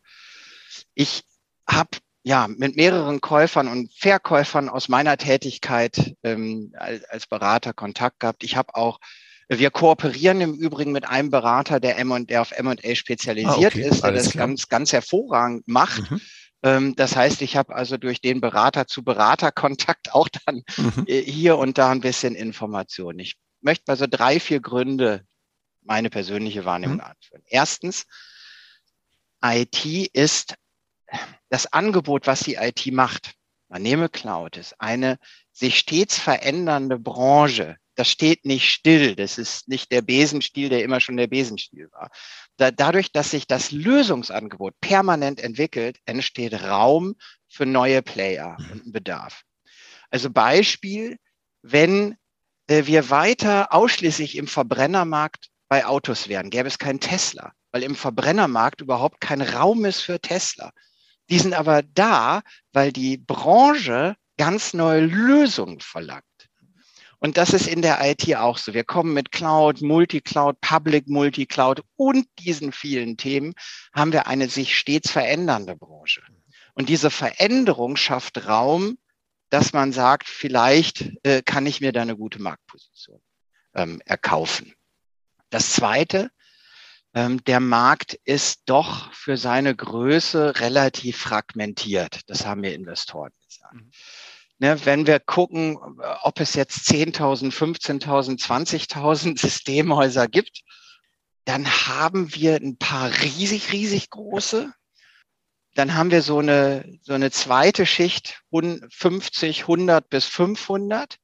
Ich 0.93 1.23
habe 1.67 1.89
ja 2.23 2.47
mit 2.47 2.75
mehreren 2.75 3.21
Käufern 3.21 3.67
und 3.67 3.93
Verkäufern 3.93 4.69
aus 4.69 4.89
meiner 4.89 5.17
Tätigkeit 5.17 6.15
ähm, 6.23 6.73
als, 6.77 7.03
als 7.05 7.27
Berater 7.27 7.73
Kontakt 7.73 8.19
gehabt. 8.19 8.43
Ich 8.43 8.55
habe 8.55 8.75
auch 8.75 9.00
wir 9.50 9.71
kooperieren 9.71 10.41
im 10.41 10.53
Übrigen 10.53 10.93
mit 10.93 11.07
einem 11.07 11.29
Berater, 11.29 11.79
der, 11.79 11.97
M 11.97 12.25
der 12.27 12.41
auf 12.41 12.51
M&A 12.51 12.95
spezialisiert 12.95 13.75
ah, 13.75 13.79
okay. 13.79 13.88
ist, 13.88 14.03
der 14.03 14.12
das 14.13 14.31
klar. 14.31 14.47
ganz, 14.47 14.69
ganz 14.69 14.93
hervorragend 14.93 15.67
macht. 15.67 16.09
Mhm. 16.09 16.21
Ähm, 16.63 16.96
das 16.96 17.15
heißt, 17.15 17.41
ich 17.41 17.55
habe 17.58 17.75
also 17.75 17.98
durch 17.98 18.22
den 18.22 18.41
Berater 18.41 18.88
zu 18.88 19.03
Berater 19.03 19.51
Kontakt 19.51 20.13
auch 20.13 20.29
dann 20.46 20.63
mhm. 20.77 21.05
Äh, 21.08 21.22
hier 21.22 21.58
und 21.58 21.77
da 21.77 21.91
ein 21.91 22.01
bisschen 22.01 22.36
Information. 22.36 23.20
Ich 23.20 23.36
möchte 23.62 23.91
also 23.91 24.08
drei, 24.10 24.39
vier 24.39 24.62
Gründe 24.62 25.25
meine 25.82 26.10
persönliche 26.10 26.65
Wahrnehmung 26.65 26.98
mhm. 26.98 27.03
anführen. 27.03 27.43
Erstens, 27.46 28.05
IT 29.43 29.86
ist 30.13 30.55
das 31.50 31.72
Angebot, 31.72 32.25
was 32.27 32.39
die 32.39 32.55
IT 32.55 32.88
macht. 32.93 33.34
Man 33.67 33.82
nehme 33.82 34.08
Cloud, 34.08 34.58
ist 34.58 34.79
eine 34.79 35.17
sich 35.51 35.77
stets 35.77 36.17
verändernde 36.17 36.98
Branche, 36.98 37.77
das 37.95 38.09
steht 38.09 38.45
nicht 38.45 38.69
still. 38.71 39.15
Das 39.15 39.38
ist 39.38 39.67
nicht 39.67 39.91
der 39.91 40.01
Besenstiel, 40.01 40.69
der 40.69 40.83
immer 40.83 41.00
schon 41.00 41.17
der 41.17 41.27
Besenstiel 41.27 41.89
war. 41.91 42.09
Da, 42.57 42.71
dadurch, 42.71 43.12
dass 43.12 43.31
sich 43.31 43.47
das 43.47 43.71
Lösungsangebot 43.71 44.79
permanent 44.79 45.39
entwickelt, 45.39 45.97
entsteht 46.05 46.53
Raum 46.63 47.15
für 47.47 47.65
neue 47.65 48.01
Player 48.01 48.57
und 48.71 48.81
einen 48.81 48.91
Bedarf. 48.91 49.43
Also 50.09 50.29
Beispiel, 50.29 51.17
wenn 51.62 52.15
äh, 52.67 52.85
wir 52.85 53.09
weiter 53.09 53.73
ausschließlich 53.73 54.38
im 54.38 54.47
Verbrennermarkt 54.47 55.50
bei 55.69 55.85
Autos 55.85 56.27
wären, 56.27 56.50
gäbe 56.50 56.67
es 56.67 56.77
keinen 56.77 57.00
Tesla, 57.00 57.53
weil 57.71 57.83
im 57.83 57.95
Verbrennermarkt 57.95 58.81
überhaupt 58.81 59.21
kein 59.21 59.41
Raum 59.41 59.85
ist 59.85 60.01
für 60.01 60.19
Tesla. 60.19 60.71
Die 61.29 61.39
sind 61.39 61.53
aber 61.53 61.81
da, 61.81 62.41
weil 62.73 62.91
die 62.91 63.17
Branche 63.17 64.15
ganz 64.38 64.73
neue 64.73 65.01
Lösungen 65.01 65.79
verlangt. 65.79 66.23
Und 67.24 67.38
das 67.38 67.53
ist 67.53 67.68
in 67.68 67.82
der 67.82 68.00
IT 68.01 68.36
auch 68.36 68.58
so. 68.58 68.74
Wir 68.74 68.84
kommen 68.84 69.13
mit 69.13 69.32
Cloud, 69.32 69.82
Multicloud, 69.82 70.60
Public 70.60 71.08
Multicloud 71.08 71.82
und 71.96 72.27
diesen 72.39 72.74
vielen 72.74 73.15
Themen 73.15 73.53
haben 73.94 74.12
wir 74.12 74.27
eine 74.27 74.50
sich 74.50 74.77
stets 74.77 75.10
verändernde 75.10 75.77
Branche. 75.77 76.22
Und 76.74 76.89
diese 76.89 77.10
Veränderung 77.10 77.96
schafft 77.96 78.46
Raum, 78.46 78.98
dass 79.50 79.72
man 79.72 79.94
sagt, 79.94 80.27
vielleicht 80.27 81.13
äh, 81.24 81.42
kann 81.42 81.65
ich 81.65 81.80
mir 81.80 81.94
da 81.94 82.01
eine 82.01 82.18
gute 82.18 82.42
Marktposition 82.42 83.22
ähm, 83.74 84.01
erkaufen. 84.03 84.74
Das 85.50 85.72
Zweite, 85.72 86.30
ähm, 87.13 87.42
der 87.46 87.62
Markt 87.62 88.15
ist 88.25 88.63
doch 88.65 89.13
für 89.13 89.38
seine 89.38 89.74
Größe 89.74 90.60
relativ 90.60 91.20
fragmentiert. 91.20 92.20
Das 92.27 92.46
haben 92.46 92.60
mir 92.60 92.74
Investoren 92.74 93.32
gesagt. 93.48 93.75
Mhm. 93.75 93.92
Ne, 94.63 94.79
wenn 94.86 95.08
wir 95.08 95.20
gucken, 95.20 95.77
ob 96.22 96.39
es 96.39 96.53
jetzt 96.53 96.88
10.000, 96.89 97.51
15.000, 97.51 98.41
20.000 98.41 99.38
Systemhäuser 99.38 100.29
gibt, 100.29 100.62
dann 101.43 101.67
haben 101.67 102.34
wir 102.34 102.55
ein 102.55 102.77
paar 102.77 103.12
riesig, 103.12 103.74
riesig 103.74 104.10
große. 104.10 104.72
Dann 105.75 105.96
haben 105.96 106.12
wir 106.12 106.22
so 106.22 106.39
eine, 106.39 106.98
so 107.01 107.12
eine 107.12 107.29
zweite 107.29 107.86
Schicht, 107.86 108.41
50, 108.53 109.63
100 109.63 110.10
bis 110.10 110.27
500. 110.27 111.17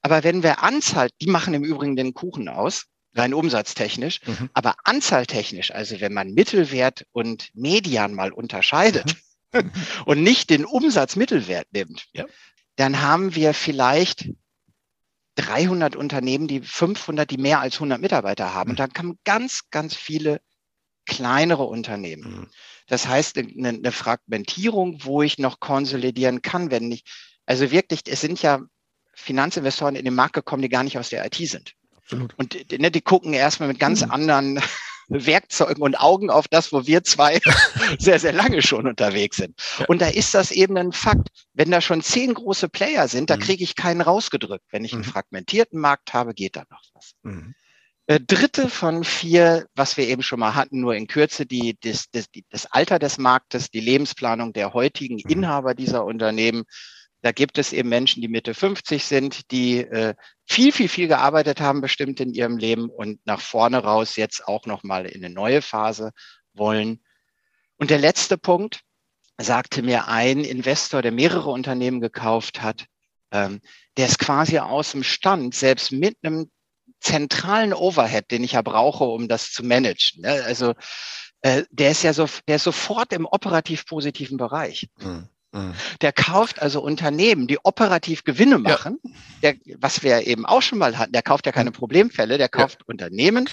Aber 0.00 0.22
wenn 0.22 0.44
wir 0.44 0.62
Anzahl, 0.62 1.08
die 1.20 1.26
machen 1.26 1.54
im 1.54 1.64
Übrigen 1.64 1.96
den 1.96 2.14
Kuchen 2.14 2.48
aus, 2.48 2.84
rein 3.16 3.34
umsatztechnisch, 3.34 4.20
mhm. 4.24 4.48
aber 4.54 4.76
anzahltechnisch, 4.84 5.72
also 5.72 6.00
wenn 6.00 6.14
man 6.14 6.34
Mittelwert 6.34 7.04
und 7.10 7.50
Median 7.52 8.14
mal 8.14 8.30
unterscheidet 8.30 9.16
mhm. 9.52 9.72
und 10.04 10.22
nicht 10.22 10.50
den 10.50 10.64
Umsatzmittelwert 10.64 11.66
nimmt, 11.72 12.06
ja 12.12 12.26
dann 12.76 13.00
haben 13.00 13.34
wir 13.34 13.54
vielleicht 13.54 14.30
300 15.36 15.96
Unternehmen, 15.96 16.48
die 16.48 16.60
500, 16.60 17.30
die 17.30 17.38
mehr 17.38 17.60
als 17.60 17.74
100 17.74 18.00
Mitarbeiter 18.00 18.54
haben. 18.54 18.70
Und 18.70 18.78
dann 18.78 18.92
kommen 18.92 19.18
ganz, 19.24 19.62
ganz 19.70 19.94
viele 19.94 20.40
kleinere 21.04 21.64
Unternehmen. 21.64 22.40
Mhm. 22.40 22.46
Das 22.86 23.06
heißt, 23.06 23.38
eine, 23.38 23.68
eine, 23.68 23.92
Fragmentierung, 23.92 25.04
wo 25.04 25.22
ich 25.22 25.38
noch 25.38 25.60
konsolidieren 25.60 26.42
kann, 26.42 26.70
wenn 26.70 26.88
nicht. 26.88 27.08
Also 27.44 27.70
wirklich, 27.70 28.00
es 28.06 28.20
sind 28.20 28.42
ja 28.42 28.60
Finanzinvestoren 29.14 29.96
in 29.96 30.04
den 30.04 30.14
Markt 30.14 30.34
gekommen, 30.34 30.62
die 30.62 30.68
gar 30.68 30.84
nicht 30.84 30.98
aus 30.98 31.08
der 31.08 31.24
IT 31.24 31.36
sind. 31.36 31.74
Absolut. 31.96 32.34
Und 32.38 32.54
ne, 32.78 32.90
die 32.90 33.00
gucken 33.00 33.32
erstmal 33.32 33.68
mit 33.68 33.78
ganz 33.78 34.04
mhm. 34.04 34.10
anderen 34.10 34.60
Werkzeugen 35.08 35.82
und 35.82 35.94
Augen 35.94 36.30
auf 36.30 36.48
das, 36.48 36.72
wo 36.72 36.86
wir 36.86 37.04
zwei 37.04 37.40
sehr, 37.98 38.18
sehr 38.18 38.32
lange 38.32 38.62
schon 38.62 38.86
unterwegs 38.86 39.36
sind. 39.36 39.60
Ja. 39.78 39.86
Und 39.86 40.02
da 40.02 40.08
ist 40.08 40.34
das 40.34 40.50
eben 40.50 40.76
ein 40.76 40.92
Fakt. 40.92 41.28
Wenn 41.52 41.70
da 41.70 41.80
schon 41.80 42.02
zehn 42.02 42.34
große 42.34 42.68
Player 42.68 43.08
sind, 43.08 43.30
da 43.30 43.36
mhm. 43.36 43.40
kriege 43.40 43.64
ich 43.64 43.76
keinen 43.76 44.00
rausgedrückt. 44.00 44.66
Wenn 44.70 44.84
ich 44.84 44.92
einen 44.92 45.02
mhm. 45.02 45.06
fragmentierten 45.06 45.80
Markt 45.80 46.12
habe, 46.12 46.34
geht 46.34 46.56
da 46.56 46.64
noch 46.70 46.82
was. 46.94 47.12
Mhm. 47.22 47.54
Äh, 48.08 48.20
dritte 48.20 48.68
von 48.68 49.02
vier, 49.02 49.66
was 49.74 49.96
wir 49.96 50.06
eben 50.06 50.22
schon 50.22 50.38
mal 50.38 50.54
hatten, 50.54 50.80
nur 50.80 50.94
in 50.94 51.08
Kürze, 51.08 51.44
die, 51.46 51.76
das, 51.80 52.06
das, 52.10 52.26
das 52.50 52.66
Alter 52.66 52.98
des 52.98 53.18
Marktes, 53.18 53.70
die 53.70 53.80
Lebensplanung 53.80 54.52
der 54.52 54.74
heutigen. 54.74 55.18
Inhaber 55.18 55.74
dieser 55.74 56.04
Unternehmen 56.04 56.64
da 57.26 57.32
gibt 57.32 57.58
es 57.58 57.72
eben 57.72 57.88
Menschen, 57.88 58.20
die 58.20 58.28
Mitte 58.28 58.54
50 58.54 59.04
sind, 59.04 59.50
die 59.50 59.78
äh, 59.78 60.14
viel, 60.46 60.72
viel, 60.72 60.88
viel 60.88 61.08
gearbeitet 61.08 61.60
haben, 61.60 61.80
bestimmt 61.80 62.20
in 62.20 62.32
ihrem 62.32 62.56
Leben 62.56 62.88
und 62.88 63.20
nach 63.26 63.40
vorne 63.40 63.78
raus 63.78 64.16
jetzt 64.16 64.46
auch 64.46 64.66
nochmal 64.66 65.06
in 65.06 65.24
eine 65.24 65.34
neue 65.34 65.60
Phase 65.60 66.12
wollen. 66.52 67.02
Und 67.76 67.90
der 67.90 67.98
letzte 67.98 68.38
Punkt 68.38 68.80
sagte 69.38 69.82
mir 69.82 70.08
ein 70.08 70.40
Investor, 70.44 71.02
der 71.02 71.12
mehrere 71.12 71.50
Unternehmen 71.50 72.00
gekauft 72.00 72.62
hat, 72.62 72.86
ähm, 73.32 73.60
der 73.96 74.06
ist 74.06 74.18
quasi 74.18 74.58
aus 74.58 74.92
dem 74.92 75.02
Stand, 75.02 75.54
selbst 75.54 75.92
mit 75.92 76.16
einem 76.22 76.50
zentralen 77.00 77.74
Overhead, 77.74 78.30
den 78.30 78.44
ich 78.44 78.52
ja 78.52 78.62
brauche, 78.62 79.04
um 79.04 79.28
das 79.28 79.52
zu 79.52 79.64
managen. 79.64 80.22
Ne? 80.22 80.42
Also 80.44 80.74
äh, 81.42 81.64
der 81.70 81.90
ist 81.90 82.02
ja 82.02 82.12
so, 82.12 82.26
der 82.48 82.56
ist 82.56 82.64
sofort 82.64 83.12
im 83.12 83.26
operativ 83.26 83.84
positiven 83.86 84.38
Bereich. 84.38 84.88
Mhm. 84.98 85.28
Mhm. 85.56 85.74
Der 86.02 86.12
kauft 86.12 86.60
also 86.60 86.82
Unternehmen, 86.82 87.46
die 87.46 87.58
operativ 87.64 88.24
Gewinne 88.24 88.58
machen, 88.58 88.98
ja. 89.02 89.52
der, 89.52 89.54
was 89.78 90.02
wir 90.02 90.26
eben 90.26 90.44
auch 90.44 90.62
schon 90.62 90.78
mal 90.78 90.98
hatten, 90.98 91.12
der 91.12 91.22
kauft 91.22 91.46
ja 91.46 91.52
keine 91.52 91.70
mhm. 91.70 91.74
Problemfälle, 91.74 92.38
der 92.38 92.48
kauft 92.48 92.80
ja. 92.80 92.86
Unternehmen, 92.86 93.48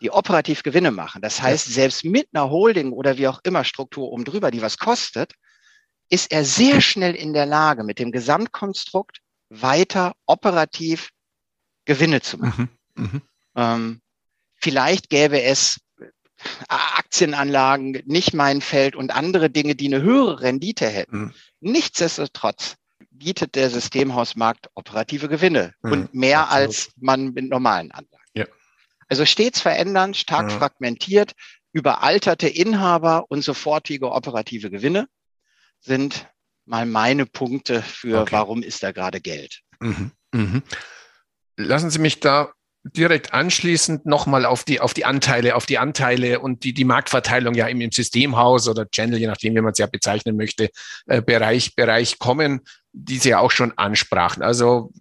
die 0.00 0.10
operativ 0.10 0.62
Gewinne 0.62 0.90
machen. 0.90 1.22
Das 1.22 1.40
heißt, 1.40 1.68
ja. 1.68 1.72
selbst 1.74 2.04
mit 2.04 2.28
einer 2.32 2.50
Holding 2.50 2.92
oder 2.92 3.16
wie 3.16 3.28
auch 3.28 3.40
immer 3.44 3.64
Struktur 3.64 4.10
oben 4.10 4.24
drüber, 4.24 4.50
die 4.50 4.62
was 4.62 4.78
kostet, 4.78 5.32
ist 6.08 6.30
er 6.30 6.44
sehr 6.44 6.80
schnell 6.80 7.14
in 7.14 7.32
der 7.32 7.46
Lage, 7.46 7.84
mit 7.84 7.98
dem 7.98 8.12
Gesamtkonstrukt 8.12 9.20
weiter 9.48 10.14
operativ 10.26 11.10
Gewinne 11.84 12.20
zu 12.20 12.38
machen. 12.38 12.68
Mhm. 12.94 13.04
Mhm. 13.04 13.22
Ähm, 13.54 14.00
vielleicht 14.54 15.08
gäbe 15.08 15.42
es 15.42 15.80
Aktienanlagen 16.68 18.02
nicht 18.06 18.34
mein 18.34 18.60
Feld 18.60 18.96
und 18.96 19.14
andere 19.14 19.50
Dinge, 19.50 19.74
die 19.74 19.86
eine 19.86 20.02
höhere 20.02 20.40
Rendite 20.40 20.86
hätten. 20.86 21.18
Mhm. 21.18 21.34
Nichtsdestotrotz 21.60 22.76
bietet 23.10 23.54
der 23.54 23.70
Systemhausmarkt 23.70 24.68
operative 24.74 25.28
Gewinne 25.28 25.72
mhm. 25.82 25.92
und 25.92 26.14
mehr 26.14 26.50
Absolut. 26.50 26.66
als 26.66 26.90
man 26.96 27.32
mit 27.32 27.48
normalen 27.48 27.90
Anlagen. 27.90 28.24
Ja. 28.34 28.46
Also 29.08 29.24
stets 29.24 29.60
verändern, 29.60 30.14
stark 30.14 30.50
ja. 30.50 30.58
fragmentiert, 30.58 31.32
überalterte 31.72 32.48
Inhaber 32.48 33.24
und 33.28 33.42
sofortige 33.42 34.10
operative 34.12 34.70
Gewinne 34.70 35.08
sind 35.80 36.28
mal 36.64 36.86
meine 36.86 37.26
Punkte 37.26 37.82
für, 37.82 38.22
okay. 38.22 38.32
warum 38.32 38.62
ist 38.62 38.82
da 38.82 38.92
gerade 38.92 39.20
Geld. 39.20 39.60
Mhm. 39.80 40.12
Mhm. 40.32 40.62
Lassen 41.56 41.90
Sie 41.90 41.98
mich 41.98 42.20
da 42.20 42.52
direkt 42.94 43.32
anschließend 43.32 44.06
nochmal 44.06 44.44
auf 44.44 44.64
die, 44.64 44.80
auf 44.80 44.94
die 44.94 45.04
Anteile, 45.04 45.56
auf 45.56 45.66
die 45.66 45.78
Anteile 45.78 46.40
und 46.40 46.64
die, 46.64 46.72
die 46.72 46.84
Marktverteilung 46.84 47.54
ja 47.54 47.66
im, 47.66 47.80
im 47.80 47.90
Systemhaus 47.90 48.68
oder 48.68 48.88
Channel, 48.88 49.18
je 49.18 49.26
nachdem, 49.26 49.54
wie 49.54 49.60
man 49.60 49.72
es 49.72 49.78
ja 49.78 49.86
bezeichnen 49.86 50.36
möchte, 50.36 50.70
äh, 51.06 51.20
Bereich, 51.22 51.74
Bereich 51.74 52.18
kommen, 52.18 52.60
die 52.92 53.18
Sie 53.18 53.30
ja 53.30 53.40
auch 53.40 53.50
schon 53.50 53.76
ansprachen. 53.76 54.42
Also 54.42 54.92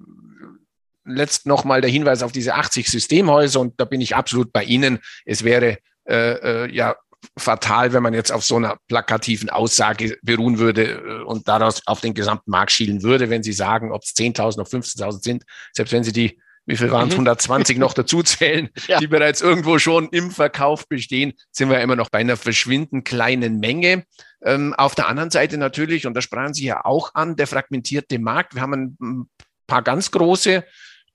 letzt 1.06 1.46
nochmal 1.46 1.82
der 1.82 1.90
Hinweis 1.90 2.24
auf 2.24 2.32
diese 2.32 2.56
80 2.56 2.90
Systemhäuser 2.90 3.60
und 3.60 3.80
da 3.80 3.86
bin 3.86 4.02
ich 4.02 4.16
absolut 4.16 4.52
bei 4.52 4.64
Ihnen. 4.64 5.00
Es 5.26 5.44
wäre 5.44 5.78
äh, 6.06 6.66
äh, 6.66 6.76
ja 6.76 6.96
fatal, 7.38 7.94
wenn 7.94 8.04
man 8.04 8.14
jetzt 8.14 8.32
auf 8.32 8.44
so 8.44 8.56
einer 8.56 8.78
plakativen 8.88 9.50
Aussage 9.50 10.18
beruhen 10.22 10.58
würde 10.58 10.94
äh, 10.94 11.24
und 11.24 11.48
daraus 11.48 11.86
auf 11.86 12.02
den 12.02 12.14
gesamten 12.14 12.50
Markt 12.50 12.72
schielen 12.72 13.04
würde, 13.04 13.30
wenn 13.30 13.44
Sie 13.44 13.54
sagen, 13.54 13.92
ob 13.92 14.04
es 14.04 14.16
10.000 14.16 14.56
oder 14.56 14.64
15.000 14.64 15.24
sind, 15.24 15.44
selbst 15.74 15.92
wenn 15.92 16.04
Sie 16.04 16.14
die 16.14 16.40
wie 16.66 16.78
viel 16.78 16.92
waren 16.92 17.08
es, 17.08 17.14
120 17.14 17.76
mhm. 17.76 17.82
noch 17.82 17.94
dazu 17.94 18.24
zählen, 18.24 18.70
ja. 18.88 19.00
die 19.00 19.08
bereits 19.08 19.42
irgendwo 19.42 19.80
schon 19.80 20.10
im 20.10 20.32
Verkauf 20.32 20.88
bestehen, 20.88 21.34
sind 21.52 21.70
wir 21.70 21.80
immer 21.82 21.96
noch 21.96 22.10
bei 22.10 22.20
einer 22.20 22.38
verschwindend 22.38 23.06
kleinen 23.06 23.60
Menge. 23.60 24.06
Ähm, 24.44 24.74
auf 24.74 24.96
der 24.96 25.08
anderen 25.08 25.32
Seite 25.32 25.58
natürlich, 25.58 26.08
und 26.08 26.14
da 26.14 26.22
sprachen 26.22 26.54
Sie 26.54 26.66
ja 26.66 26.86
auch 26.86 27.12
an, 27.14 27.36
der 27.36 27.48
fragmentierte 27.48 28.20
Markt. 28.20 28.56
Wir 28.56 28.62
haben 28.62 28.98
ein 29.00 29.30
paar 29.68 29.84
ganz 29.84 30.12
große, 30.12 30.64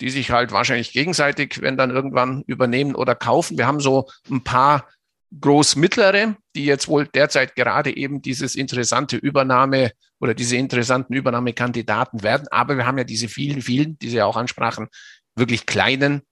die 0.01 0.11
sich 0.11 0.31
halt 0.31 0.53
wahrscheinlich 0.53 0.93
gegenseitig, 0.93 1.61
wenn 1.61 1.77
dann 1.77 1.91
irgendwann 1.91 2.43
übernehmen 2.47 2.95
oder 2.95 3.15
kaufen. 3.15 3.59
Wir 3.59 3.67
haben 3.67 3.81
so 3.81 4.09
ein 4.31 4.43
paar 4.43 4.89
groß-mittlere, 5.39 6.37
die 6.57 6.65
jetzt 6.65 6.89
wohl 6.89 7.07
derzeit 7.07 7.55
gerade 7.55 7.97
eben 7.97 8.23
dieses 8.23 8.57
interessante 8.57 9.17
Übernahme 9.17 9.93
oder 10.19 10.35
diese 10.35 10.57
interessanten 10.57 11.15
Übernahmekandidaten 11.15 12.23
werden. 12.23 12.49
Aber 12.51 12.77
wir 12.77 12.87
haben 12.87 12.99
ja 12.99 13.05
diese 13.05 13.29
vielen, 13.29 13.63
vielen, 13.63 13.99
die 13.99 14.09
Sie 14.09 14.17
ja 14.17 14.27
auch 14.27 14.37
ansprachen, 14.37 14.89
wirklich 15.41 15.67
kleinen. 15.67 16.23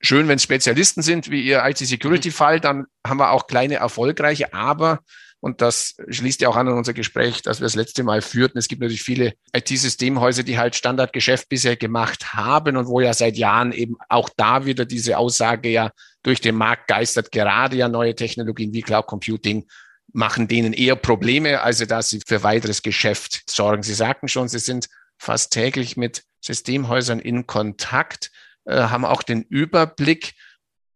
Schön, 0.00 0.28
wenn 0.28 0.36
es 0.36 0.42
Spezialisten 0.42 1.00
sind, 1.00 1.30
wie 1.30 1.40
Ihr 1.40 1.64
IT-Security-Fall, 1.64 2.60
dann 2.60 2.84
haben 3.06 3.18
wir 3.18 3.30
auch 3.30 3.46
kleine 3.46 3.76
erfolgreiche, 3.76 4.52
aber 4.52 5.00
und 5.40 5.60
das 5.60 5.94
schließt 6.08 6.40
ja 6.40 6.48
auch 6.48 6.56
an 6.56 6.68
unser 6.68 6.92
Gespräch, 6.92 7.42
das 7.42 7.60
wir 7.60 7.66
das 7.66 7.74
letzte 7.74 8.02
Mal 8.02 8.22
führten. 8.22 8.58
Es 8.58 8.68
gibt 8.68 8.80
natürlich 8.80 9.02
viele 9.02 9.34
IT-Systemhäuser, 9.54 10.42
die 10.42 10.58
halt 10.58 10.74
Standardgeschäft 10.74 11.48
bisher 11.48 11.76
gemacht 11.76 12.32
haben 12.32 12.76
und 12.76 12.86
wo 12.88 13.00
ja 13.00 13.14
seit 13.14 13.36
Jahren 13.36 13.72
eben 13.72 13.96
auch 14.08 14.28
da 14.36 14.66
wieder 14.66 14.84
diese 14.84 15.18
Aussage 15.18 15.68
ja 15.68 15.90
durch 16.22 16.40
den 16.40 16.56
Markt 16.56 16.88
geistert, 16.88 17.30
gerade 17.30 17.76
ja 17.76 17.88
neue 17.88 18.14
Technologien 18.14 18.72
wie 18.72 18.82
Cloud 18.82 19.06
Computing 19.06 19.66
machen 20.12 20.48
denen 20.48 20.72
eher 20.72 20.96
Probleme, 20.96 21.60
also 21.60 21.84
dass 21.84 22.08
sie 22.08 22.20
für 22.26 22.42
weiteres 22.42 22.82
Geschäft 22.82 23.48
sorgen. 23.48 23.82
Sie 23.82 23.94
sagten 23.94 24.28
schon, 24.28 24.48
Sie 24.48 24.58
sind 24.58 24.88
fast 25.18 25.52
täglich 25.52 25.96
mit 25.96 26.24
Systemhäusern 26.40 27.18
in 27.18 27.46
Kontakt, 27.46 28.30
äh, 28.64 28.76
haben 28.76 29.04
auch 29.04 29.22
den 29.22 29.42
Überblick. 29.42 30.34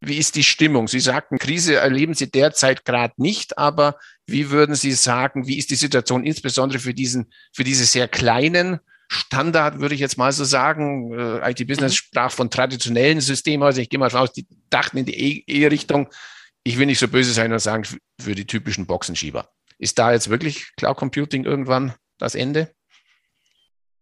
Wie 0.01 0.17
ist 0.17 0.37
die 0.37 0.45
Stimmung? 0.45 0.89
Sie 0.89 1.01
sagten, 1.01 1.39
Krise 1.39 1.77
erleben 1.77 2.15
Sie 2.15 2.31
derzeit 2.31 2.85
gerade 2.85 3.15
nicht, 3.19 3.59
aber 3.59 3.99
wie 4.27 4.51
würden 4.51 4.75
Sie 4.75 4.93
sagen, 4.93 5.47
wie 5.47 5.59
ist 5.59 5.71
die 5.71 5.77
Situation 5.77 6.25
insbesondere 6.25 6.79
für 6.79 6.95
diesen, 6.95 7.33
für 7.53 7.65
diese 7.65 7.85
sehr 7.85 8.09
kleinen 8.09 8.81
Standard, 9.13 9.81
würde 9.81 9.95
ich 9.95 10.01
jetzt 10.01 10.19
mal 10.19 10.31
so 10.33 10.45
sagen. 10.45 11.13
Äh, 11.13 11.51
IT-Business 11.51 11.93
mhm. 11.93 11.97
sprach 11.97 12.31
von 12.31 12.49
traditionellen 12.49 13.21
Systemhäusern. 13.21 13.83
Ich 13.83 13.91
gehe 13.91 13.99
mal 13.99 14.07
davon 14.07 14.21
aus, 14.21 14.33
die 14.33 14.47
dachten 14.71 14.99
in 14.99 15.07
die 15.07 15.45
E-Richtung. 15.49 16.09
Ich 16.63 16.79
will 16.79 16.87
nicht 16.87 17.01
so 17.01 17.09
böse 17.09 17.33
sein 17.33 17.53
und 17.53 17.59
sagen, 17.59 17.85
für 18.21 18.35
die 18.35 18.47
typischen 18.47 18.87
Boxenschieber. 18.87 19.51
Ist 19.79 19.99
da 19.99 20.13
jetzt 20.13 20.31
wirklich 20.31 20.71
Cloud 20.77 20.97
Computing 20.97 21.45
irgendwann 21.45 21.95
das 22.19 22.35
Ende? 22.35 22.73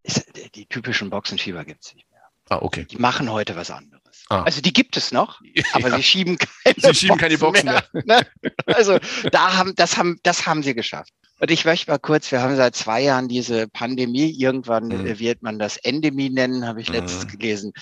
Ist, 0.08 0.54
die 0.54 0.66
typischen 0.66 1.10
Boxenschieber 1.10 1.64
gibt 1.64 1.84
es 1.84 1.94
nicht 1.94 2.10
mehr. 2.10 2.22
Ah, 2.50 2.58
okay. 2.62 2.86
Die 2.90 2.96
machen 2.96 3.30
heute 3.30 3.56
was 3.56 3.70
anderes. 3.70 4.24
Ah. 4.30 4.42
Also 4.42 4.60
die 4.62 4.72
gibt 4.72 4.96
es 4.96 5.12
noch, 5.12 5.40
aber 5.72 5.88
Ja. 5.90 5.96
sie 5.96 6.02
schieben 6.02 6.38
keine, 6.38 6.74
Sie 6.78 6.94
schieben 6.94 7.18
keine 7.18 7.36
Boxen 7.38 7.66
mehr. 7.66 7.84
Ne? 8.04 8.26
Also 8.66 8.98
da 9.32 9.56
haben, 9.56 9.74
das 9.76 9.96
haben, 9.96 10.18
das 10.22 10.46
haben 10.46 10.62
sie 10.62 10.74
geschafft. 10.74 11.12
Und 11.40 11.50
ich 11.50 11.64
möchte 11.64 11.90
mal 11.90 11.98
kurz, 11.98 12.32
wir 12.32 12.40
haben 12.42 12.56
seit 12.56 12.74
zwei 12.74 13.00
Jahren 13.02 13.28
diese 13.28 13.68
Pandemie, 13.68 14.30
irgendwann 14.30 14.88
Mhm. 14.88 15.06
äh, 15.06 15.18
wird 15.18 15.42
man 15.42 15.58
das 15.58 15.76
Endemie 15.76 16.30
nennen, 16.30 16.66
habe 16.66 16.80
ich 16.80 16.88
Mhm. 16.88 16.94
letztens 16.94 17.28
gelesen. 17.28 17.72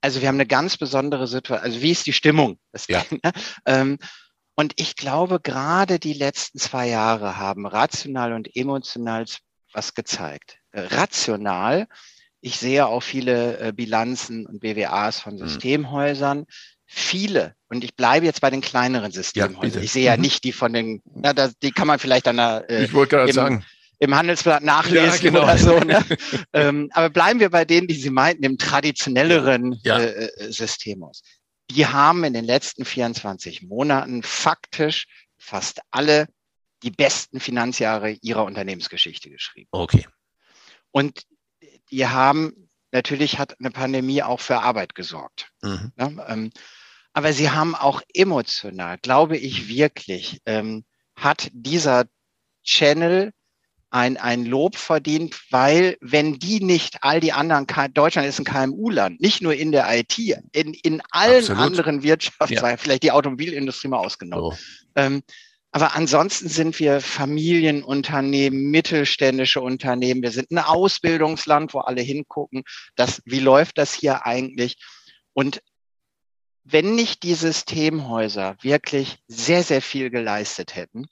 Also 0.00 0.20
wir 0.20 0.28
haben 0.28 0.36
eine 0.36 0.46
ganz 0.46 0.76
besondere 0.76 1.26
Situation, 1.26 1.64
also 1.64 1.80
wie 1.82 1.90
ist 1.92 2.06
die 2.06 2.12
Stimmung? 2.12 2.58
Das, 2.72 2.86
Ja. 2.88 3.04
ähm, 3.66 3.98
und 4.56 4.72
ich 4.76 4.96
glaube, 4.96 5.40
gerade 5.40 5.98
die 5.98 6.12
letzten 6.12 6.58
zwei 6.58 6.88
Jahre 6.88 7.36
haben 7.38 7.66
rational 7.66 8.32
und 8.32 8.54
emotional 8.56 9.24
was 9.72 9.94
gezeigt. 9.94 10.58
Äh, 10.74 10.80
Rational, 10.94 11.86
ich 12.40 12.58
sehe 12.58 12.86
auch 12.86 13.02
viele 13.02 13.58
äh, 13.58 13.72
Bilanzen 13.72 14.44
und 14.46 14.60
BWAs 14.60 15.20
von 15.20 15.34
Mhm. 15.34 15.38
Systemhäusern. 15.48 16.44
Viele, 16.86 17.54
und 17.68 17.82
ich 17.84 17.94
bleibe 17.96 18.26
jetzt 18.26 18.40
bei 18.42 18.50
den 18.50 18.60
kleineren 18.60 19.10
Systemhäusern. 19.10 19.60
bitte. 19.72 19.80
ich 19.84 19.90
sehe 19.92 20.04
ja 20.04 20.16
Mhm. 20.16 20.22
nicht 20.22 20.44
die 20.44 20.52
von 20.52 20.72
den, 20.72 21.02
na, 21.14 21.32
das, 21.32 21.58
die 21.58 21.70
kann 21.72 21.86
man 21.86 21.98
vielleicht 21.98 22.28
an 22.28 22.36
der, 22.36 22.64
äh, 22.68 22.84
Ich 22.84 22.92
wollte 22.92 23.16
gerade 23.16 23.30
im- 23.30 23.34
sagen, 23.34 23.64
im 24.00 24.14
Handelsblatt 24.14 24.62
nachlesen 24.62 25.06
Ja, 25.06 25.16
genau. 25.30 25.44
oder 25.44 25.56
so. 25.56 25.78
Ne? 25.78 26.04
ähm, 26.52 26.90
aber 26.92 27.08
bleiben 27.10 27.40
wir 27.40 27.48
bei 27.50 27.64
denen, 27.64 27.86
die 27.86 27.94
Sie 27.94 28.10
meinten, 28.10 28.44
im 28.44 28.58
traditionelleren 28.58 29.80
Ja. 29.82 29.98
äh, 29.98 30.26
äh, 30.26 30.52
Systemhaus. 30.52 31.22
Die 31.70 31.86
haben 31.86 32.24
in 32.24 32.34
den 32.34 32.44
letzten 32.44 32.84
24 32.84 33.62
Monaten 33.62 34.22
faktisch 34.22 35.06
fast 35.38 35.80
alle 35.90 36.26
die 36.82 36.90
besten 36.90 37.40
Finanzjahre 37.40 38.10
ihrer 38.20 38.44
Unternehmensgeschichte 38.44 39.30
geschrieben. 39.30 39.68
okay. 39.72 40.06
Und 40.94 41.22
die 41.90 42.06
haben, 42.06 42.68
natürlich 42.92 43.38
hat 43.40 43.58
eine 43.58 43.72
Pandemie 43.72 44.22
auch 44.22 44.38
für 44.38 44.60
Arbeit 44.60 44.94
gesorgt. 44.94 45.48
Mhm. 45.60 45.92
Ne? 45.96 46.24
Ähm, 46.28 46.50
aber 47.12 47.32
sie 47.32 47.50
haben 47.50 47.74
auch 47.74 48.00
emotional, 48.14 48.98
glaube 49.02 49.36
ich 49.36 49.66
wirklich, 49.68 50.40
ähm, 50.46 50.84
hat 51.16 51.50
dieser 51.52 52.04
Channel 52.62 53.32
ein, 53.90 54.16
ein 54.16 54.44
Lob 54.44 54.76
verdient, 54.76 55.36
weil 55.50 55.96
wenn 56.00 56.38
die 56.38 56.60
nicht 56.60 57.02
all 57.02 57.18
die 57.18 57.32
anderen, 57.32 57.66
Deutschland 57.92 58.28
ist 58.28 58.38
ein 58.38 58.44
KMU-Land, 58.44 59.20
nicht 59.20 59.42
nur 59.42 59.54
in 59.54 59.72
der 59.72 59.92
IT, 59.98 60.16
in, 60.18 60.74
in 60.74 61.02
allen 61.10 61.38
Absolut. 61.38 61.60
anderen 61.60 62.02
Wirtschaftszweigen, 62.04 62.78
vielleicht 62.78 63.02
die 63.02 63.12
Automobilindustrie 63.12 63.88
mal 63.88 63.98
ausgenommen. 63.98 64.52
So. 64.52 64.58
Ähm, 64.94 65.22
aber 65.74 65.96
ansonsten 65.96 66.48
sind 66.48 66.78
wir 66.78 67.00
Familienunternehmen, 67.00 68.70
mittelständische 68.70 69.60
Unternehmen. 69.60 70.22
Wir 70.22 70.30
sind 70.30 70.52
ein 70.52 70.58
Ausbildungsland, 70.58 71.74
wo 71.74 71.80
alle 71.80 72.00
hingucken. 72.00 72.62
Das, 72.94 73.20
wie 73.24 73.40
läuft 73.40 73.78
das 73.78 73.92
hier 73.92 74.24
eigentlich? 74.24 74.76
Und 75.32 75.62
wenn 76.62 76.94
nicht 76.94 77.24
die 77.24 77.34
Systemhäuser 77.34 78.54
wirklich 78.60 79.18
sehr, 79.26 79.64
sehr 79.64 79.82
viel 79.82 80.10
geleistet 80.10 80.76
hätten, 80.76 81.06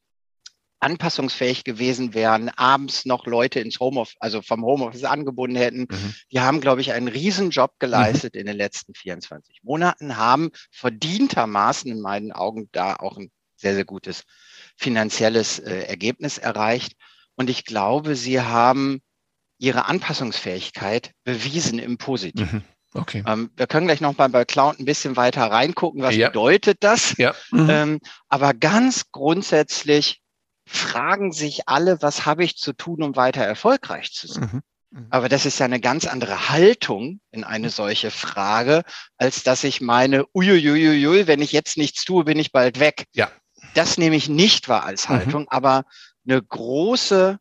anpassungsfähig 0.78 1.64
gewesen 1.64 2.14
wären, 2.14 2.48
abends 2.50 3.04
noch 3.04 3.26
Leute 3.26 3.58
ins 3.58 3.80
Homeoffice, 3.80 4.14
also 4.20 4.42
vom 4.42 4.64
Homeoffice 4.64 5.02
angebunden 5.02 5.56
hätten, 5.56 5.88
Mhm. 5.90 6.14
die 6.30 6.38
haben, 6.38 6.60
glaube 6.60 6.82
ich, 6.82 6.92
einen 6.92 7.08
Riesenjob 7.08 7.80
geleistet 7.80 8.36
in 8.36 8.46
den 8.46 8.56
letzten 8.56 8.94
24 8.94 9.64
Monaten, 9.64 10.16
haben 10.18 10.50
verdientermaßen 10.70 11.90
in 11.90 12.00
meinen 12.00 12.30
Augen 12.30 12.68
da 12.70 12.94
auch 12.94 13.16
ein 13.16 13.32
sehr, 13.62 13.74
sehr 13.74 13.84
gutes 13.86 14.24
finanzielles 14.76 15.58
äh, 15.58 15.84
Ergebnis 15.84 16.36
erreicht. 16.38 16.92
Und 17.36 17.48
ich 17.48 17.64
glaube, 17.64 18.14
sie 18.16 18.40
haben 18.42 19.00
ihre 19.58 19.86
Anpassungsfähigkeit 19.86 21.12
bewiesen 21.24 21.78
im 21.78 21.96
Positiven. 21.96 22.58
Mhm. 22.58 23.00
Okay. 23.00 23.24
Ähm, 23.26 23.50
wir 23.56 23.66
können 23.66 23.86
gleich 23.86 24.02
noch 24.02 24.18
mal 24.18 24.28
bei 24.28 24.44
Cloud 24.44 24.78
ein 24.78 24.84
bisschen 24.84 25.16
weiter 25.16 25.44
reingucken, 25.50 26.02
was 26.02 26.14
Ja. 26.14 26.28
bedeutet 26.28 26.78
das. 26.80 27.16
Ja. 27.16 27.34
Mhm. 27.50 27.70
Ähm, 27.70 27.98
aber 28.28 28.52
ganz 28.52 29.10
grundsätzlich 29.12 30.20
fragen 30.66 31.32
sich 31.32 31.68
alle, 31.68 32.02
was 32.02 32.26
habe 32.26 32.44
ich 32.44 32.56
zu 32.56 32.72
tun, 32.74 33.02
um 33.02 33.16
weiter 33.16 33.42
erfolgreich 33.42 34.12
zu 34.12 34.26
sein. 34.26 34.62
Mhm. 34.90 35.06
Aber 35.08 35.30
das 35.30 35.46
ist 35.46 35.58
ja 35.58 35.64
eine 35.64 35.80
ganz 35.80 36.06
andere 36.06 36.50
Haltung 36.50 37.20
in 37.30 37.44
eine 37.44 37.70
solche 37.70 38.10
Frage, 38.10 38.82
als 39.16 39.42
dass 39.42 39.64
ich 39.64 39.80
meine, 39.80 40.26
uiuiuiui, 40.34 41.26
wenn 41.26 41.40
ich 41.40 41.52
jetzt 41.52 41.78
nichts 41.78 42.04
tue, 42.04 42.24
bin 42.24 42.38
ich 42.38 42.52
bald 42.52 42.78
weg. 42.78 43.06
Ja. 43.14 43.30
Das 43.74 43.98
nehme 43.98 44.16
ich 44.16 44.28
nicht 44.28 44.68
wahr 44.68 44.84
als 44.84 45.08
Mhm. 45.08 45.14
Haltung, 45.14 45.48
aber 45.48 45.84
eine 46.26 46.40
große, 46.42 47.38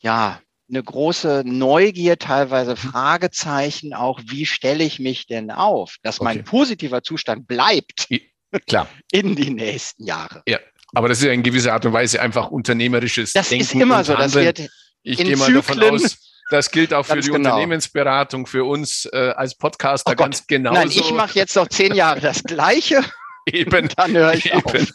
ja, 0.00 0.40
eine 0.70 0.82
große 0.82 1.42
Neugier, 1.46 2.18
teilweise 2.18 2.72
Mhm. 2.72 2.76
Fragezeichen 2.76 3.94
auch, 3.94 4.20
wie 4.26 4.44
stelle 4.46 4.84
ich 4.84 4.98
mich 4.98 5.26
denn 5.26 5.50
auf, 5.50 5.96
dass 6.02 6.20
mein 6.20 6.40
Okay. 6.40 6.48
positiver 6.48 7.02
Zustand 7.02 7.46
bleibt 7.46 8.08
Klar. 8.66 8.88
in 9.12 9.34
die 9.34 9.50
nächsten 9.50 10.04
Jahre. 10.04 10.42
Aber 10.94 11.08
das 11.08 11.18
ist 11.18 11.24
ja 11.24 11.32
in 11.32 11.42
gewisser 11.42 11.74
Art 11.74 11.84
und 11.84 11.92
Weise 11.92 12.20
einfach 12.20 12.50
unternehmerisches 12.50 13.32
Das 13.32 13.50
Denken 13.50 13.62
ist 13.64 13.74
immer 13.74 14.04
so, 14.04 14.14
das 14.14 14.34
wird 14.34 14.70
Ich 15.02 15.18
gehe 15.18 15.36
mal 15.36 15.52
davon 15.52 15.82
aus, 15.82 16.18
das 16.50 16.70
gilt 16.70 16.94
auch 16.94 17.04
für 17.04 17.20
die 17.20 17.28
genau. 17.28 17.36
Unternehmensberatung, 17.50 18.46
für 18.46 18.64
uns 18.64 19.04
äh, 19.12 19.34
als 19.36 19.54
Podcaster 19.54 20.12
Oh 20.12 20.14
ganz 20.16 20.46
genauso. 20.46 20.80
Nein, 20.80 20.90
ich 20.90 21.12
mache 21.12 21.38
jetzt 21.38 21.56
noch 21.56 21.68
zehn 21.68 21.94
Jahre 21.94 22.20
das 22.20 22.42
Gleiche, 22.42 23.04
eben. 23.54 23.88
dann 23.96 24.12
höre 24.16 24.34
ich 24.34 24.46
Eben. 24.46 24.62
auf. 24.62 24.72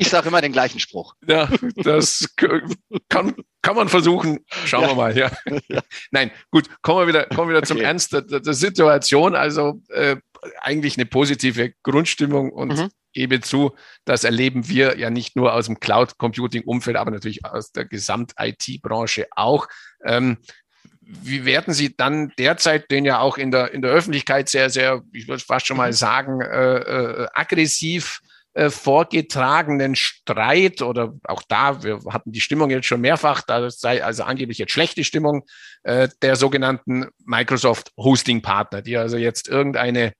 Ich 0.00 0.08
sage 0.10 0.28
immer 0.28 0.40
den 0.40 0.52
gleichen 0.52 0.78
Spruch. 0.78 1.14
Ja, 1.26 1.48
das 1.76 2.32
kann, 2.36 3.34
kann 3.62 3.74
man 3.76 3.88
versuchen. 3.88 4.38
Schauen 4.64 4.82
Ja. 4.82 4.88
wir 4.90 4.94
mal. 4.94 5.16
Ja. 5.68 5.82
Nein, 6.12 6.30
gut, 6.52 6.68
kommen 6.82 7.00
wir 7.00 7.08
wieder, 7.08 7.24
kommen 7.26 7.48
wir 7.50 7.56
wieder 7.56 7.66
zum 7.66 7.78
Okay. 7.78 7.86
Ernst 7.86 8.12
der, 8.12 8.22
der 8.22 8.54
Situation. 8.54 9.34
Also 9.34 9.82
äh, 9.88 10.16
eigentlich 10.60 10.96
eine 10.96 11.06
positive 11.06 11.72
Grundstimmung 11.82 12.52
und 12.52 12.76
Mhm. 12.78 12.90
gebe 13.12 13.40
zu, 13.40 13.74
das 14.04 14.22
erleben 14.22 14.68
wir 14.68 14.98
ja 14.98 15.10
nicht 15.10 15.34
nur 15.34 15.52
aus 15.52 15.66
dem 15.66 15.80
Cloud-Computing-Umfeld, 15.80 16.96
aber 16.96 17.10
natürlich 17.10 17.44
aus 17.44 17.72
der 17.72 17.84
Gesamt-IT-Branche 17.84 19.26
auch. 19.32 19.66
Ähm, 20.04 20.38
wie 21.08 21.44
werden 21.44 21.72
Sie 21.72 21.96
dann 21.96 22.32
derzeit 22.38 22.90
den 22.90 23.04
ja 23.04 23.20
auch 23.20 23.38
in 23.38 23.50
der, 23.50 23.72
in 23.72 23.80
der 23.82 23.90
Öffentlichkeit 23.90 24.48
sehr, 24.48 24.68
sehr, 24.68 25.02
ich 25.12 25.26
würde 25.26 25.42
fast 25.42 25.66
schon 25.66 25.78
mal 25.78 25.90
Mhm. 25.90 25.94
sagen, 25.94 26.40
äh, 26.40 26.76
äh, 26.76 27.26
aggressiv 27.32 28.20
äh, 28.54 28.70
vorgetragenen 28.70 29.94
Streit 29.94 30.82
oder 30.82 31.14
auch 31.24 31.42
da, 31.48 31.82
wir 31.82 32.00
hatten 32.10 32.32
die 32.32 32.40
Stimmung 32.40 32.70
jetzt 32.70 32.86
schon 32.86 33.00
mehrfach, 33.00 33.42
da 33.42 33.70
sei 33.70 34.04
also 34.04 34.24
angeblich 34.24 34.58
jetzt 34.58 34.72
schlechte 34.72 35.04
Stimmung 35.04 35.44
äh, 35.84 36.08
der 36.22 36.36
sogenannten 36.36 37.06
Microsoft 37.24 37.92
Hosting 37.96 38.42
Partner, 38.42 38.82
die 38.82 38.96
also 38.96 39.16
jetzt 39.16 39.48
irgendeine 39.48 40.12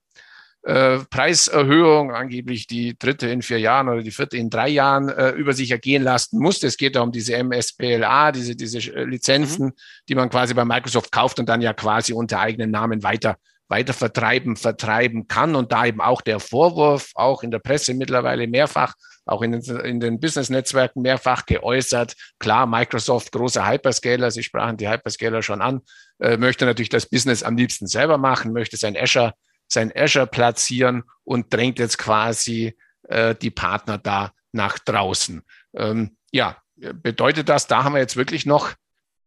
äh, 0.63 0.99
Preiserhöhung, 1.11 2.13
angeblich 2.13 2.67
die 2.67 2.99
dritte 2.99 3.29
in 3.29 3.43
vier 3.43 3.61
Jahren 3.61 3.89
oder 3.89 4.03
die 4.03 4.11
vierte 4.11 4.37
in 4.37 4.51
drei 4.51 4.69
Jahren 4.69 5.09
äh, 5.09 5.31
über 5.31 5.53
sich 5.53 5.71
ergehen 5.71 6.03
lassen 6.03 6.39
musste. 6.39 6.67
Es 6.67 6.77
geht 6.77 6.97
da 6.97 7.03
um 7.03 7.13
diese 7.13 7.37
MSPLA, 7.37 8.33
diese, 8.33 8.57
diese 8.57 8.79
äh, 8.93 9.05
Lizenzen, 9.05 9.73
die 10.09 10.15
man 10.15 10.31
quasi 10.31 10.55
bei 10.55 10.65
Microsoft 10.65 11.13
kauft 11.13 11.39
und 11.39 11.49
dann 11.49 11.61
ja 11.61 11.73
quasi 11.73 12.13
unter 12.13 12.41
eigenen 12.41 12.71
Namen 12.71 13.03
weiter 13.03 13.37
weiter 13.69 13.93
vertreiben, 13.93 14.57
vertreiben 14.57 15.29
kann. 15.29 15.55
Und 15.55 15.73
da 15.73 15.87
eben 15.87 16.01
auch 16.01 16.23
der 16.23 16.41
Vorwurf, 16.41 17.11
auch 17.15 17.43
in 17.43 17.51
der 17.51 17.59
Presse 17.59 17.95
mittlerweile 17.95 18.47
mehrfach, 18.47 18.95
auch 19.27 19.43
in 19.43 19.53
den, 19.53 19.63
in 19.81 20.01
den 20.01 20.21
Business-Netzwerken 20.21 21.03
mehrfach 21.03 21.45
geäußert. 21.47 22.15
Klar, 22.39 22.67
Microsoft, 22.67 23.31
großer 23.33 23.69
Hyperscaler, 23.69 24.31
Sie 24.31 24.43
sprachen 24.43 24.77
die 24.77 24.89
Hyperscaler 24.89 25.43
schon 25.43 25.61
an, 25.61 25.83
äh, 26.19 26.37
möchte 26.37 26.65
natürlich 26.65 26.89
das 26.89 27.07
Business 27.07 27.43
am 27.43 27.57
liebsten 27.57 27.87
selber 27.87 28.17
machen, 28.17 28.53
möchte 28.53 28.77
sein 28.77 28.97
Azure, 28.97 29.35
sein 29.69 29.93
Azure 29.95 30.27
platzieren 30.27 31.05
und 31.25 31.53
drängt 31.53 31.79
jetzt 31.79 31.99
quasi 31.99 32.77
äh, 33.05 33.35
die 33.35 33.51
Partner 33.51 33.99
da 33.99 34.33
nach 34.53 34.79
draußen. 34.79 35.43
Ähm, 35.75 36.17
ja, 36.33 36.57
bedeutet 36.77 37.49
das, 37.49 37.67
da 37.67 37.85
haben 37.85 37.95
wir 37.95 38.01
jetzt 38.01 38.17
wirklich 38.17 38.47
noch 38.47 38.75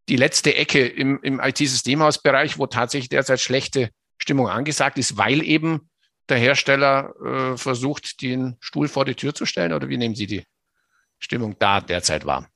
die 0.09 0.15
letzte 0.15 0.55
Ecke 0.55 0.85
im, 0.85 1.19
im 1.21 1.39
IT-Systemhausbereich, 1.39 2.57
wo 2.57 2.65
tatsächlich 2.67 3.09
derzeit 3.09 3.39
schlechte 3.39 3.89
Stimmung 4.17 4.49
angesagt 4.49 4.97
ist, 4.97 5.17
weil 5.17 5.43
eben 5.43 5.89
der 6.29 6.37
Hersteller 6.37 7.13
äh, 7.23 7.57
versucht, 7.57 8.21
den 8.21 8.57
Stuhl 8.59 8.87
vor 8.87 9.05
die 9.05 9.15
Tür 9.15 9.35
zu 9.35 9.45
stellen? 9.45 9.73
Oder 9.73 9.89
wie 9.89 9.97
nehmen 9.97 10.15
Sie 10.15 10.27
die 10.27 10.43
Stimmung 11.19 11.57
da 11.59 11.81
derzeit 11.81 12.25
wahr? 12.25 12.49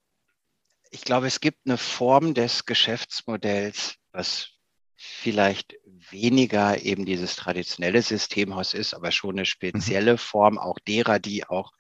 Ich 0.92 1.02
glaube, 1.02 1.28
es 1.28 1.42
gibt 1.42 1.60
eine 1.66 1.78
Form 1.78 2.34
des 2.34 2.66
Geschäftsmodells, 2.66 3.96
was 4.12 4.50
vielleicht 4.96 5.76
weniger 6.12 6.82
eben 6.84 7.06
dieses 7.06 7.36
traditionelle 7.36 8.02
Systemhaus 8.02 8.74
ist, 8.74 8.94
aber 8.94 9.12
schon 9.12 9.36
eine 9.36 9.46
spezielle 9.46 10.18
Form 10.18 10.58
auch 10.58 10.80
derer, 10.80 11.20
die 11.20 11.48
auch 11.48 11.72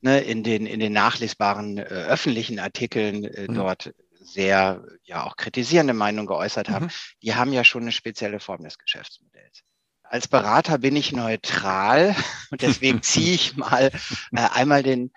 ne, 0.00 0.20
in, 0.20 0.42
den, 0.42 0.66
in 0.66 0.80
den 0.80 0.92
nachlesbaren 0.92 1.78
äh, 1.78 1.82
öffentlichen 1.82 2.58
Artikeln 2.58 3.24
äh, 3.24 3.48
Mhm. 3.48 3.54
dort 3.54 3.92
sehr 4.22 4.84
ja 5.04 5.24
auch 5.24 5.36
kritisierende 5.36 5.94
Meinungen 5.94 6.26
geäußert 6.26 6.68
haben, 6.68 6.86
Mhm. 6.86 6.90
die 7.22 7.34
haben 7.34 7.52
ja 7.52 7.64
schon 7.64 7.82
eine 7.82 7.92
spezielle 7.92 8.40
Form 8.40 8.62
des 8.64 8.78
Geschäftsmodells. 8.78 9.62
Als 10.02 10.28
Berater 10.28 10.78
bin 10.78 10.96
ich 10.96 11.12
neutral 11.12 12.14
und 12.50 12.62
deswegen 12.62 13.02
ziehe 13.02 13.34
ich 13.34 13.56
mal 13.56 13.90
äh, 14.32 14.48
einmal 14.52 14.82
den 14.82 15.12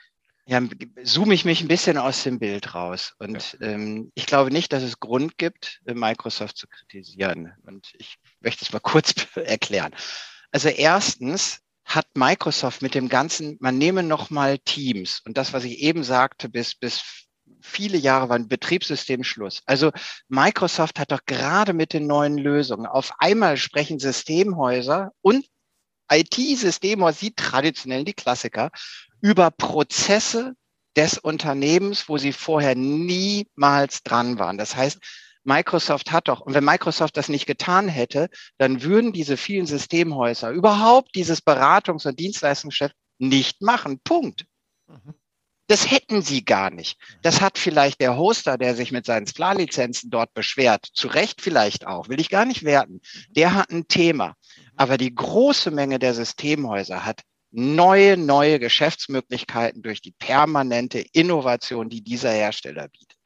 ja, 0.46 0.62
zoome 1.04 1.34
ich 1.34 1.46
mich 1.46 1.62
ein 1.62 1.68
bisschen 1.68 1.98
aus 1.98 2.24
dem 2.24 2.40
Bild 2.40 2.76
raus. 2.76 3.14
Und 3.20 3.58
ja. 3.60 3.68
ähm, 3.68 4.12
ich 4.14 4.26
glaube 4.26 4.52
nicht, 4.52 4.74
dass 4.74 4.84
es 4.84 5.00
Grund 5.00 5.38
gibt, 5.38 5.82
äh, 5.86 5.94
Microsoft 5.94 6.58
zu 6.58 6.68
kritisieren. 6.68 7.54
Und 7.66 7.94
ich 7.98 8.18
möchte 8.42 8.66
es 8.66 8.74
mal 8.74 8.80
kurz 8.82 9.14
erklären. 9.36 9.96
Also 10.52 10.70
erstens 10.70 11.60
hat 11.86 12.08
Microsoft 12.16 12.82
mit 12.82 12.96
dem 12.96 13.10
ganzen, 13.10 13.58
man 13.60 13.78
nehme 13.78 14.04
noch 14.04 14.30
mal 14.30 14.58
Teams 14.60 15.22
und 15.26 15.38
das, 15.38 15.52
was 15.52 15.64
ich 15.66 15.80
eben 15.80 16.04
sagte, 16.04 16.48
bis, 16.48 16.76
bis 16.76 17.26
viele 17.62 17.98
Jahre 17.98 18.30
war 18.30 18.38
ein 18.38 18.48
Betriebssystemschluss. 18.48 19.64
Also 19.66 19.92
Microsoft 20.28 21.00
hat 21.00 21.12
doch 21.12 21.26
gerade 21.26 21.74
mit 21.74 21.94
den 21.94 22.08
neuen 22.08 22.38
Lösungen 22.38 22.86
auf 22.86 23.14
einmal 23.20 23.58
sprechen 23.58 24.00
Systemhäuser 24.00 25.12
und 25.22 25.46
IT-Systemhäuser, 26.12 27.20
die 27.22 27.36
traditionell 27.36 28.04
die 28.04 28.14
Klassiker, 28.14 28.72
über 29.22 29.52
Prozesse 29.52 30.54
des 30.96 31.18
Unternehmens, 31.18 32.08
wo 32.08 32.18
sie 32.18 32.34
vorher 32.34 32.76
niemals 32.76 34.04
dran 34.04 34.38
waren. 34.40 34.58
Das 34.58 34.76
heißt, 34.76 35.00
Microsoft 35.44 36.12
hat 36.12 36.28
doch, 36.28 36.42
und 36.42 36.54
wenn 36.54 36.64
Microsoft 36.64 37.18
das 37.18 37.30
nicht 37.30 37.46
getan 37.46 37.90
hätte, 37.90 38.30
dann 38.58 38.82
würden 38.84 39.12
diese 39.12 39.38
vielen 39.38 39.66
Systemhäuser 39.66 40.52
überhaupt 40.52 41.16
dieses 41.16 41.42
Beratungs- 41.42 42.08
und 42.08 42.20
Dienstleistungsgeschäft 42.20 42.96
nicht 43.18 43.62
machen. 43.62 44.00
Punkt. 44.04 44.46
Mhm. 44.88 45.14
Das 45.68 45.90
hätten 45.90 46.22
sie 46.22 46.44
gar 46.44 46.70
nicht. 46.70 46.98
Das 47.22 47.40
hat 47.40 47.58
vielleicht 47.58 48.02
der 48.02 48.18
Hoster, 48.18 48.58
der 48.58 48.76
sich 48.76 48.92
mit 48.92 49.06
seinen 49.06 49.26
SPLA-Lizenzen 49.26 50.10
dort 50.10 50.34
beschwert, 50.34 50.86
zu 50.94 51.08
Recht 51.08 51.42
vielleicht 51.42 51.88
auch, 51.88 52.10
will 52.10 52.20
ich 52.20 52.30
gar 52.30 52.46
nicht 52.46 52.64
werten. 52.64 53.02
Der 53.30 53.54
hat 53.54 53.72
ein 53.72 53.88
Thema. 53.88 54.36
Aber 54.76 54.98
die 54.98 55.14
große 55.14 55.72
Menge 55.72 56.00
der 56.00 56.14
Systemhäuser 56.14 57.06
hat 57.06 57.22
neue, 57.52 58.18
neue 58.18 58.60
Geschäftsmöglichkeiten 58.60 59.82
durch 59.84 60.02
die 60.02 60.12
permanente 60.12 61.00
Innovation, 61.14 61.90
die 61.90 62.02
dieser 62.04 62.32
Hersteller 62.32 62.88
bietet. 62.88 63.18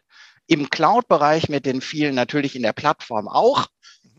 Im 0.47 0.69
Cloud-Bereich 0.69 1.49
mit 1.49 1.65
den 1.65 1.81
vielen 1.81 2.15
natürlich 2.15 2.55
in 2.55 2.63
der 2.63 2.73
Plattform 2.73 3.27
auch. 3.27 3.67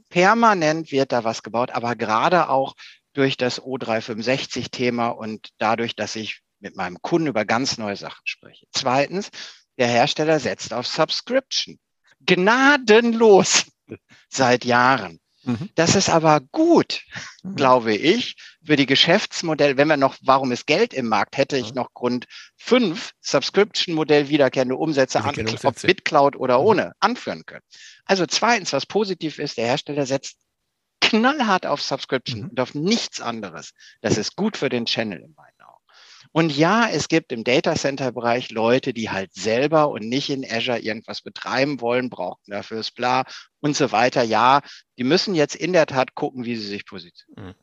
Permanent 0.09 0.91
wird 0.91 1.13
da 1.13 1.25
was 1.25 1.43
gebaut, 1.43 1.71
aber 1.71 1.97
gerade 1.97 2.49
auch 2.49 2.75
durch 3.13 3.37
das 3.37 3.61
O365-Thema 3.61 5.09
und 5.09 5.49
dadurch, 5.59 5.97
dass 5.97 6.17
ich 6.17 6.41
mit 6.61 6.77
meinem 6.77 7.01
Kunden 7.03 7.29
über 7.29 7.45
ganz 7.45 7.79
neue 7.79 7.97
Sachen 7.97 8.23
spreche. 8.25 8.67
Zweitens, 8.73 9.31
der 9.79 9.89
Hersteller 9.89 10.41
setzt 10.41 10.73
auf 10.73 10.87
Subscription. 10.87 11.79
Gnadenlos 12.21 13.67
seit 14.29 14.65
Jahren. 14.65 15.21
Mhm. 15.49 15.71
Das 15.77 15.97
ist 15.97 16.11
aber 16.11 16.41
gut, 16.53 17.03
mhm. 17.43 17.57
glaube 17.57 17.95
ich, 17.95 18.37
für 18.63 18.77
die 18.77 18.85
Geschäftsmodelle. 18.85 19.79
Wenn 19.79 19.89
wir 19.89 19.97
noch, 19.97 20.17
warum 20.21 20.53
ist 20.53 20.67
Geld 20.67 20.93
im 20.93 21.09
Markt, 21.09 21.39
hätte 21.39 21.57
ich 21.57 21.73
noch 21.73 21.95
Grund 21.95 22.27
fünf 22.59 23.13
Subscription-Modell 23.23 24.29
wiederkehrende 24.29 24.77
Umsätze, 24.77 25.25
an, 25.25 25.35
ob 25.65 25.81
BitCloud 25.81 26.37
oder 26.37 26.59
mhm. 26.59 26.67
ohne, 26.67 26.93
anführen 27.01 27.47
können. 27.47 27.65
Also 28.05 28.27
zweitens, 28.27 28.75
was 28.75 28.85
positiv 28.85 29.39
ist, 29.39 29.57
der 29.57 29.67
Hersteller 29.67 30.05
setzt 30.05 30.37
knallhart 31.01 31.65
auf 31.65 31.81
Subscription 31.81 32.51
und 32.51 32.61
auf 32.61 32.75
nichts 32.75 33.23
anderes. 33.23 33.73
Das 34.03 34.19
ist 34.19 34.37
gut 34.37 34.59
für 34.59 34.69
den 34.69 34.85
Channel 34.85 35.21
meinen 35.35 35.35
Augen. 35.35 35.58
Und 36.33 36.57
ja, 36.57 36.89
es 36.89 37.09
gibt 37.09 37.33
im 37.33 37.45
Data 37.45 37.75
Center 37.75 38.13
Bereich 38.13 38.51
Leute, 38.51 38.93
die 38.93 39.11
halt 39.11 39.33
selber 39.35 39.89
und 39.89 40.09
nicht 40.09 40.31
in 40.31 40.45
Azure 40.45 40.79
irgendwas 40.79 41.23
betreiben 41.23 41.81
wollen, 41.81 42.11
brauchen 42.11 42.43
dafür 42.47 42.83
Spla 42.83 43.25
und 43.61 43.77
so 43.77 43.93
weiter. 43.93 44.23
Ja, 44.23 44.61
die 44.99 45.05
müssen 45.05 45.35
jetzt 45.35 45.57
in 45.57 45.73
der 45.73 45.87
Tat 45.87 46.15
gucken, 46.15 46.45
wie 46.45 46.57
sie 46.57 46.67
sich 46.67 46.87
positionieren. 46.87 47.49
Mhm. 47.49 47.55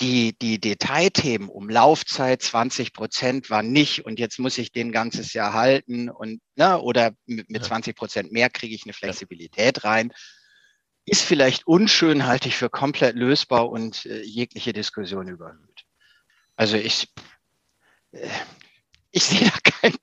Die, 0.00 0.36
die 0.36 0.58
Detailthemen 0.58 1.48
um 1.48 1.68
Laufzeit 1.68 2.42
20 2.42 2.92
Prozent 2.92 3.50
war 3.50 3.62
nicht 3.62 4.04
und 4.04 4.18
jetzt 4.18 4.38
muss 4.38 4.58
ich 4.58 4.72
den 4.72 4.90
ganzes 4.90 5.32
Jahr 5.32 5.52
halten 5.52 6.08
und 6.08 6.40
ne, 6.56 6.80
oder 6.80 7.12
mit, 7.26 7.50
mit 7.50 7.64
20 7.64 7.94
Prozent 7.94 8.32
mehr 8.32 8.50
kriege 8.50 8.74
ich 8.74 8.84
eine 8.84 8.94
Flexibilität 8.94 9.84
rein. 9.84 10.12
Ist 11.04 11.22
vielleicht 11.22 11.66
unschön, 11.66 12.26
halte 12.26 12.48
ich 12.48 12.56
für 12.56 12.70
komplett 12.70 13.14
lösbar 13.14 13.68
und 13.68 14.06
äh, 14.06 14.22
jegliche 14.22 14.72
Diskussion 14.72 15.28
überhöht. 15.28 15.84
Also 16.62 16.76
ich, 16.76 17.08
äh, 18.12 18.28
ich 19.10 19.24
sehe 19.24 19.50
da 19.50 19.58
kein, 19.64 19.96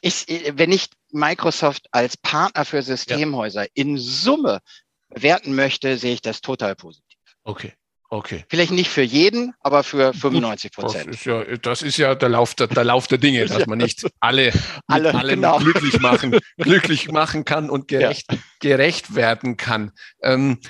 ich, 0.00 0.24
wenn 0.52 0.70
ich 0.70 0.88
Microsoft 1.10 1.88
als 1.90 2.16
Partner 2.16 2.64
für 2.64 2.80
Systemhäuser 2.80 3.64
ja. 3.64 3.70
in 3.74 3.98
Summe 3.98 4.60
bewerten 5.08 5.56
möchte, 5.56 5.98
sehe 5.98 6.12
ich 6.12 6.22
das 6.22 6.42
total 6.42 6.76
positiv. 6.76 7.18
Okay. 7.42 7.72
Okay. 8.08 8.44
Vielleicht 8.48 8.70
nicht 8.70 8.88
für 8.88 9.02
jeden, 9.02 9.52
aber 9.58 9.82
für 9.82 10.14
95 10.14 10.70
Prozent. 10.70 11.08
Das 11.08 11.16
ist 11.16 11.24
ja, 11.24 11.42
das 11.56 11.82
ist 11.82 11.96
ja 11.96 12.14
der, 12.14 12.28
Lauf 12.28 12.54
der, 12.54 12.68
der 12.68 12.84
Lauf 12.84 13.08
der 13.08 13.18
Dinge, 13.18 13.46
dass 13.46 13.66
man 13.66 13.78
nicht 13.78 14.06
alle, 14.20 14.52
alle 14.86 15.10
genau. 15.34 15.58
glücklich 15.58 15.98
machen, 15.98 16.38
glücklich 16.56 17.10
machen 17.10 17.44
kann 17.44 17.68
und 17.68 17.88
gerecht, 17.88 18.30
ja. 18.30 18.38
gerecht 18.60 19.16
werden 19.16 19.56
kann. 19.56 19.90
Ähm, 20.22 20.60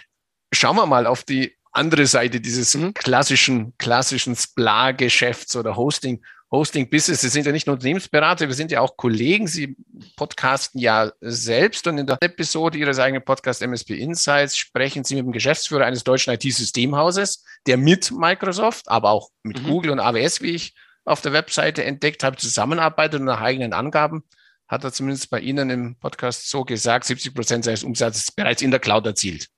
schauen 0.50 0.76
wir 0.76 0.86
mal 0.86 1.06
auf 1.06 1.24
die 1.24 1.54
andere 1.76 2.06
Seite 2.06 2.40
dieses 2.40 2.74
mhm. 2.74 2.94
klassischen, 2.94 3.76
klassischen 3.78 4.34
Spla-Geschäfts 4.36 5.56
oder 5.56 5.76
Hosting, 5.76 6.22
Hosting-Business. 6.50 7.20
Sie 7.20 7.28
sind 7.28 7.46
ja 7.46 7.52
nicht 7.52 7.66
nur 7.66 7.74
Unternehmensberater, 7.74 8.46
wir 8.46 8.54
sind 8.54 8.70
ja 8.70 8.80
auch 8.80 8.96
Kollegen. 8.96 9.46
Sie 9.46 9.76
podcasten 10.16 10.80
ja 10.80 11.12
selbst 11.20 11.86
und 11.86 11.98
in 11.98 12.06
der 12.06 12.18
Episode 12.20 12.78
Ihres 12.78 12.98
eigenen 12.98 13.24
Podcasts 13.24 13.62
MSP 13.62 13.98
Insights 13.98 14.56
sprechen 14.56 15.04
Sie 15.04 15.16
mit 15.16 15.24
dem 15.24 15.32
Geschäftsführer 15.32 15.84
eines 15.84 16.04
deutschen 16.04 16.32
IT-Systemhauses, 16.32 17.44
der 17.66 17.76
mit 17.76 18.12
Microsoft, 18.12 18.88
aber 18.88 19.10
auch 19.10 19.30
mit 19.42 19.62
mhm. 19.62 19.66
Google 19.66 19.90
und 19.92 20.00
AWS, 20.00 20.40
wie 20.40 20.52
ich 20.52 20.74
auf 21.04 21.20
der 21.20 21.32
Webseite 21.32 21.84
entdeckt 21.84 22.22
habe, 22.24 22.36
zusammenarbeitet 22.36 23.20
und 23.20 23.26
nach 23.26 23.40
eigenen 23.40 23.72
Angaben 23.72 24.24
hat 24.68 24.84
er 24.84 24.92
zumindest 24.92 25.30
bei 25.30 25.40
Ihnen 25.40 25.70
im 25.70 25.96
Podcast 25.96 26.50
so 26.50 26.64
gesagt, 26.64 27.04
70 27.04 27.34
Prozent 27.34 27.64
seines 27.64 27.84
Umsatzes 27.84 28.32
bereits 28.32 28.62
in 28.62 28.70
der 28.70 28.80
Cloud 28.80 29.06
erzielt. 29.06 29.48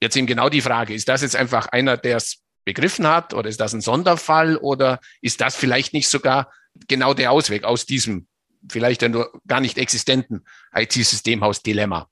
Jetzt 0.00 0.16
eben 0.16 0.26
genau 0.26 0.48
die 0.48 0.60
Frage, 0.60 0.94
ist 0.94 1.08
das 1.08 1.22
jetzt 1.22 1.36
einfach 1.36 1.66
einer, 1.66 1.96
der 1.96 2.16
es 2.16 2.42
begriffen 2.64 3.06
hat 3.06 3.34
oder 3.34 3.48
ist 3.48 3.60
das 3.60 3.72
ein 3.72 3.80
Sonderfall 3.80 4.56
oder 4.56 5.00
ist 5.22 5.40
das 5.40 5.56
vielleicht 5.56 5.92
nicht 5.92 6.08
sogar 6.08 6.52
genau 6.86 7.14
der 7.14 7.32
Ausweg 7.32 7.64
aus 7.64 7.86
diesem 7.86 8.28
vielleicht 8.68 9.02
nur 9.02 9.32
gar 9.46 9.60
nicht 9.60 9.78
existenten 9.78 10.44
IT-Systemhaus-Dilemma? 10.74 12.08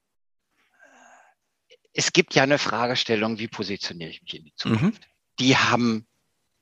Es 1.92 2.12
gibt 2.12 2.34
ja 2.34 2.42
eine 2.42 2.58
Fragestellung, 2.58 3.38
wie 3.38 3.48
positioniere 3.48 4.10
ich 4.10 4.22
mich 4.22 4.34
in 4.34 4.44
die 4.44 4.54
Zukunft? 4.54 5.02
Mhm. 5.02 5.12
Die 5.38 5.56
haben, 5.56 6.06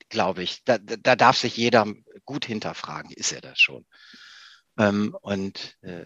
glaube 0.09 0.43
ich, 0.43 0.63
da, 0.65 0.77
da 0.77 1.15
darf 1.15 1.37
sich 1.37 1.57
jeder 1.57 1.87
gut 2.25 2.45
hinterfragen, 2.45 3.11
ist 3.11 3.31
er 3.31 3.41
das 3.41 3.59
schon? 3.59 3.85
Ähm, 4.77 5.15
und 5.21 5.77
äh, 5.81 6.05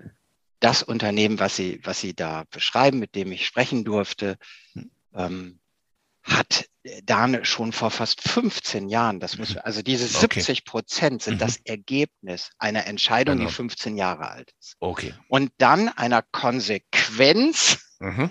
das 0.60 0.84
Unternehmen, 0.84 1.39
was 1.39 1.55
Sie, 1.55 1.79
was 1.84 1.99
Sie 1.99 2.13
da 2.13 2.43
beschreiben, 2.51 2.99
mit 2.99 3.15
dem 3.15 3.32
ich 3.32 3.45
sprechen 3.45 3.84
durfte, 3.84 4.38
hm 4.73 4.91
ähm, 5.13 5.59
hat 6.23 6.65
da 7.03 7.43
schon 7.43 7.71
vor 7.73 7.91
fast 7.91 8.21
15 8.21 8.89
Jahren, 8.89 9.19
das 9.19 9.37
muss, 9.37 9.57
also 9.57 9.81
diese 9.81 10.07
70 10.07 10.65
Prozent 10.65 11.21
sind 11.21 11.35
mhm. 11.35 11.39
das 11.39 11.57
Ergebnis 11.57 12.51
einer 12.57 12.87
Entscheidung, 12.87 13.37
genau. 13.37 13.49
die 13.49 13.55
15 13.55 13.97
Jahre 13.97 14.29
alt 14.29 14.51
ist. 14.59 14.75
Okay. 14.79 15.13
Und 15.27 15.51
dann 15.57 15.89
einer 15.89 16.23
Konsequenz, 16.31 17.79
mhm. 17.99 18.29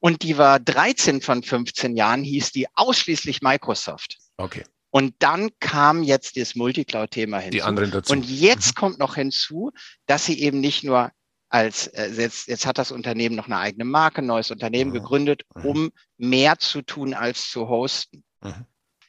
und 0.00 0.22
die 0.22 0.38
war 0.38 0.58
13 0.58 1.20
von 1.20 1.42
15 1.42 1.96
Jahren, 1.96 2.24
hieß 2.24 2.52
die 2.52 2.66
ausschließlich 2.74 3.42
Microsoft. 3.42 4.18
Okay. 4.36 4.64
Und 4.90 5.14
dann 5.18 5.50
kam 5.58 6.04
jetzt 6.04 6.36
das 6.36 6.54
Multicloud-Thema 6.54 7.38
hinzu. 7.38 7.50
Die 7.50 7.62
anderen 7.62 7.90
dazu. 7.90 8.12
Und 8.12 8.28
jetzt 8.28 8.68
mhm. 8.68 8.80
kommt 8.80 8.98
noch 8.98 9.16
hinzu, 9.16 9.72
dass 10.06 10.24
sie 10.26 10.40
eben 10.40 10.60
nicht 10.60 10.84
nur 10.84 11.10
als 11.54 11.86
äh, 11.86 12.10
jetzt, 12.10 12.48
jetzt 12.48 12.66
hat 12.66 12.78
das 12.78 12.90
Unternehmen 12.90 13.36
noch 13.36 13.46
eine 13.46 13.58
eigene 13.58 13.84
Marke, 13.84 14.22
ein 14.22 14.26
neues 14.26 14.50
Unternehmen 14.50 14.90
mhm. 14.90 14.94
gegründet, 14.94 15.42
mhm. 15.54 15.64
um 15.64 15.92
mehr 16.18 16.58
zu 16.58 16.82
tun 16.82 17.14
als 17.14 17.48
zu 17.48 17.68
hosten. 17.68 18.24
Mhm. 18.42 18.66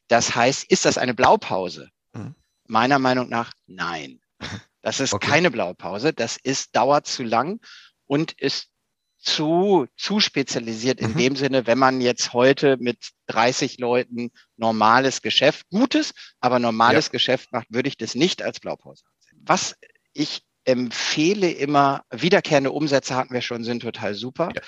Das 0.08 0.36
heißt, 0.36 0.72
ist 0.72 0.86
das 0.86 1.00
eine 1.00 1.16
Blaupause? 1.16 1.90
Mhm. 2.14 2.36
Meiner 2.68 3.00
Meinung 3.00 3.30
nach 3.30 3.52
nein. 3.66 4.22
Das 4.84 5.00
ist 5.00 5.16
okay. 5.16 5.32
keine 5.32 5.50
Blaupause. 5.50 6.14
Das 6.14 6.38
ist 6.38 6.76
dauert 6.76 7.08
zu 7.08 7.24
lang 7.24 7.60
und 8.06 8.34
ist 8.34 8.70
zu, 9.18 9.88
zu 9.98 10.20
spezialisiert 10.20 11.02
in 11.02 11.14
mhm. 11.14 11.18
dem 11.18 11.36
Sinne, 11.36 11.66
wenn 11.66 11.80
man 11.80 12.02
jetzt 12.02 12.34
heute 12.34 12.78
mit 12.78 13.10
30 13.26 13.80
Leuten 13.80 14.30
normales 14.58 15.24
Geschäft, 15.24 15.68
gutes, 15.72 16.14
aber 16.40 16.60
normales 16.60 17.08
ja. 17.08 17.14
Geschäft 17.14 17.52
macht, 17.52 17.66
würde 17.72 17.90
ich 17.90 17.98
das 17.98 18.14
nicht 18.14 18.44
als 18.44 18.60
Blaupause 18.60 19.06
ansehen. 19.08 19.42
Was 19.44 19.76
ich 20.14 20.44
empfehle 20.66 21.52
immer, 21.52 22.04
wiederkehrende 22.12 22.72
Umsätze 22.72 23.16
hatten 23.16 23.34
wir 23.34 23.42
schon, 23.42 23.64
sind 23.64 23.82
total 23.82 24.14
super, 24.16 24.50
ja. 24.54 24.62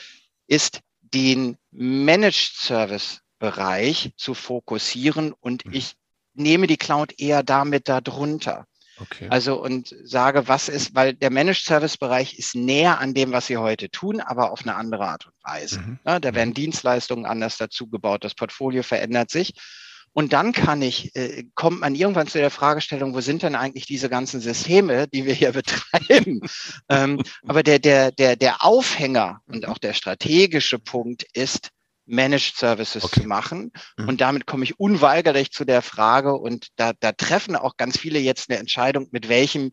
ist 0.48 0.82
den 1.02 1.58
Managed 1.72 2.54
Service 2.56 3.22
Bereich 3.40 4.12
zu 4.18 4.34
fokussieren 4.34 5.34
und 5.34 5.66
mhm. 5.66 5.74
ich 5.74 5.94
nehme 6.34 6.68
die 6.68 6.78
Cloud 6.78 7.20
eher 7.20 7.44
damit 7.44 7.88
darunter. 7.88 8.66
Okay. 9.00 9.28
Also 9.30 9.62
und 9.62 9.96
sage, 10.04 10.48
was 10.48 10.70
ist, 10.70 10.96
weil 10.96 11.14
der 11.14 11.30
Managed 11.30 11.64
Service 11.64 11.98
Bereich 11.98 12.38
ist 12.40 12.56
näher 12.56 13.00
an 13.00 13.14
dem, 13.14 13.32
was 13.32 13.50
wir 13.50 13.62
heute 13.62 13.92
tun, 13.92 14.22
aber 14.22 14.52
auf 14.52 14.62
eine 14.62 14.76
andere 14.76 15.08
Art 15.08 15.28
und 15.28 15.34
Weise. 15.44 15.80
Mhm. 15.80 16.00
Ja, 16.06 16.20
da 16.20 16.34
werden 16.34 16.50
mhm. 16.50 16.56
Dienstleistungen 16.56 17.26
anders 17.26 17.58
dazu 17.58 17.88
gebaut, 17.88 18.24
das 18.24 18.34
Portfolio 18.34 18.82
verändert 18.82 19.30
sich. 19.30 19.54
Und 20.14 20.34
dann 20.34 20.52
kann 20.52 20.82
ich, 20.82 21.16
äh, 21.16 21.46
kommt 21.54 21.82
man 21.82 21.94
irgendwann 21.94 22.28
zu 22.28 22.40
der 22.40 22.50
Fragestellung, 22.50 23.14
wo 23.14 23.22
sind 23.22 23.44
denn 23.44 23.56
eigentlich 23.56 23.86
diese 23.86 24.10
ganzen 24.10 24.42
Systeme, 24.42 25.08
die 25.08 25.26
wir 25.26 25.34
hier 25.34 25.52
betreiben? 25.54 26.42
ähm, 26.90 27.22
aber 27.46 27.64
der, 27.64 27.80
der, 27.80 28.12
der, 28.12 28.36
der 28.36 28.66
Aufhänger 28.66 29.42
und 29.46 29.68
auch 29.68 29.78
der 29.78 29.94
strategische 29.94 30.80
Punkt 30.80 31.26
ist, 31.34 31.70
Managed 32.08 32.56
Services 32.56 33.04
okay. 33.04 33.22
zu 33.22 33.28
machen. 33.28 33.72
Mhm. 33.98 34.08
Und 34.08 34.22
damit 34.22 34.48
komme 34.48 34.64
ich 34.64 34.80
unweigerlich 34.80 35.52
zu 35.52 35.66
der 35.66 35.82
Frage, 35.82 36.34
und 36.34 36.70
da, 36.78 36.94
da 37.00 37.12
treffen 37.12 37.56
auch 37.56 37.78
ganz 37.78 37.98
viele 37.98 38.20
jetzt 38.20 38.50
eine 38.50 38.60
Entscheidung, 38.60 39.10
mit 39.12 39.30
welchem 39.30 39.72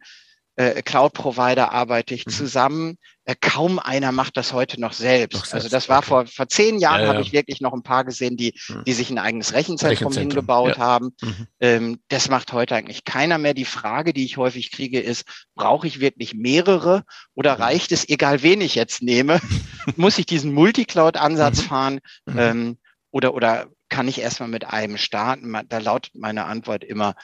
äh, 0.56 0.82
Cloud-Provider 0.82 1.72
arbeite 1.72 2.14
ich 2.14 2.26
mhm. 2.26 2.30
zusammen. 2.30 2.98
Äh, 3.24 3.34
kaum 3.40 3.78
einer 3.78 4.12
macht 4.12 4.36
das 4.36 4.52
heute 4.52 4.80
noch 4.80 4.92
selbst. 4.92 5.34
Noch 5.34 5.44
selbst. 5.46 5.54
Also 5.54 5.68
das 5.68 5.88
war 5.88 6.02
vor, 6.02 6.26
vor 6.26 6.46
zehn 6.48 6.78
Jahren, 6.78 7.00
ja, 7.00 7.06
ja. 7.06 7.12
habe 7.12 7.22
ich 7.22 7.32
wirklich 7.32 7.60
noch 7.60 7.72
ein 7.72 7.82
paar 7.82 8.04
gesehen, 8.04 8.36
die, 8.36 8.54
mhm. 8.68 8.84
die 8.84 8.92
sich 8.92 9.10
ein 9.10 9.18
eigenes 9.18 9.52
Rechenzentrum, 9.52 10.08
Rechenzentrum. 10.08 10.30
hingebaut 10.30 10.76
ja. 10.76 10.78
haben. 10.78 11.10
Mhm. 11.20 11.46
Ähm, 11.60 11.98
das 12.08 12.28
macht 12.28 12.52
heute 12.52 12.76
eigentlich 12.76 13.04
keiner 13.04 13.38
mehr. 13.38 13.54
Die 13.54 13.64
Frage, 13.64 14.12
die 14.12 14.24
ich 14.24 14.36
häufig 14.36 14.70
kriege, 14.70 15.00
ist, 15.00 15.24
brauche 15.54 15.86
ich 15.86 16.00
wirklich 16.00 16.34
mehrere 16.34 17.04
oder 17.34 17.56
mhm. 17.56 17.62
reicht 17.62 17.92
es, 17.92 18.08
egal 18.08 18.42
wen 18.42 18.60
ich 18.60 18.74
jetzt 18.74 19.02
nehme, 19.02 19.40
muss 19.96 20.18
ich 20.18 20.26
diesen 20.26 20.52
Multicloud-Ansatz 20.52 21.62
mhm. 21.62 21.66
fahren 21.66 22.00
ähm, 22.28 22.78
oder, 23.10 23.34
oder 23.34 23.66
kann 23.88 24.08
ich 24.08 24.20
erstmal 24.20 24.48
mit 24.48 24.64
einem 24.64 24.96
starten? 24.96 25.56
Da 25.68 25.78
lautet 25.78 26.14
meine 26.16 26.46
Antwort 26.46 26.82
immer, 26.82 27.14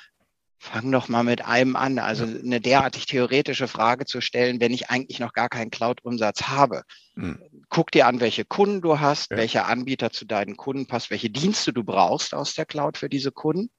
Fang 0.62 0.92
doch 0.92 1.08
mal 1.08 1.24
mit 1.24 1.42
einem 1.42 1.74
an. 1.74 1.98
Also 1.98 2.24
eine 2.24 2.60
derartig 2.60 3.06
theoretische 3.06 3.66
Frage 3.66 4.04
zu 4.04 4.20
stellen, 4.20 4.60
wenn 4.60 4.74
ich 4.74 4.90
eigentlich 4.90 5.18
noch 5.18 5.32
gar 5.32 5.48
keinen 5.48 5.70
Cloud-Umsatz 5.70 6.42
habe. 6.48 6.82
Mhm. 7.14 7.40
Guck 7.70 7.90
dir 7.90 8.06
an, 8.06 8.20
welche 8.20 8.44
Kunden 8.44 8.82
du 8.82 9.00
hast, 9.00 9.30
ja. 9.30 9.38
welcher 9.38 9.66
Anbieter 9.66 10.10
zu 10.10 10.26
deinen 10.26 10.58
Kunden 10.58 10.86
passt, 10.86 11.10
welche 11.10 11.30
Dienste 11.30 11.72
du 11.72 11.82
brauchst 11.82 12.34
aus 12.34 12.52
der 12.52 12.66
Cloud 12.66 12.98
für 12.98 13.08
diese 13.08 13.32
Kunden. 13.32 13.70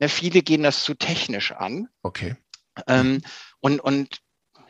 Ja, 0.00 0.08
viele 0.08 0.42
gehen 0.42 0.64
das 0.64 0.82
zu 0.82 0.94
technisch 0.94 1.52
an. 1.52 1.86
Okay. 2.02 2.34
Ähm, 2.88 3.22
und, 3.60 3.78
und 3.78 4.18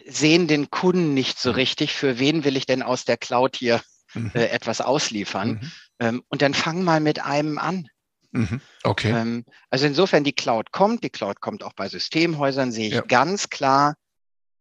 sehen 0.05 0.49
den 0.49 0.71
Kunden 0.71 1.15
nicht 1.15 1.39
so 1.39 1.51
richtig, 1.51 1.95
für 1.95 2.19
wen 2.19 2.45
will 2.45 2.59
ich 2.59 2.67
denn 2.67 2.83
aus 2.83 3.07
der 3.07 3.17
Cloud 3.17 3.57
hier 3.57 3.81
mhm. 4.13 4.33
äh, 4.35 4.49
etwas 4.49 4.83
ausliefern. 4.83 5.49
Mhm. 5.49 5.73
Ähm, 5.99 6.23
und 6.29 6.43
dann 6.43 6.53
fang 6.53 6.85
mal 6.85 7.01
mit 7.01 7.25
einem 7.25 7.57
an. 7.57 7.89
Mhm. 8.33 8.61
Okay. 8.83 9.11
Ähm, 9.11 9.45
also 9.71 9.87
insofern 9.87 10.25
die 10.25 10.33
Cloud 10.33 10.73
kommt, 10.73 11.03
die 11.05 11.11
Cloud 11.11 11.41
kommt 11.41 11.63
auch 11.63 11.73
bei 11.73 11.89
Systemhäusern, 11.89 12.73
sehe 12.73 12.89
ich 12.89 12.95
ja. 12.95 13.01
ganz 13.03 13.49
klar, 13.49 13.95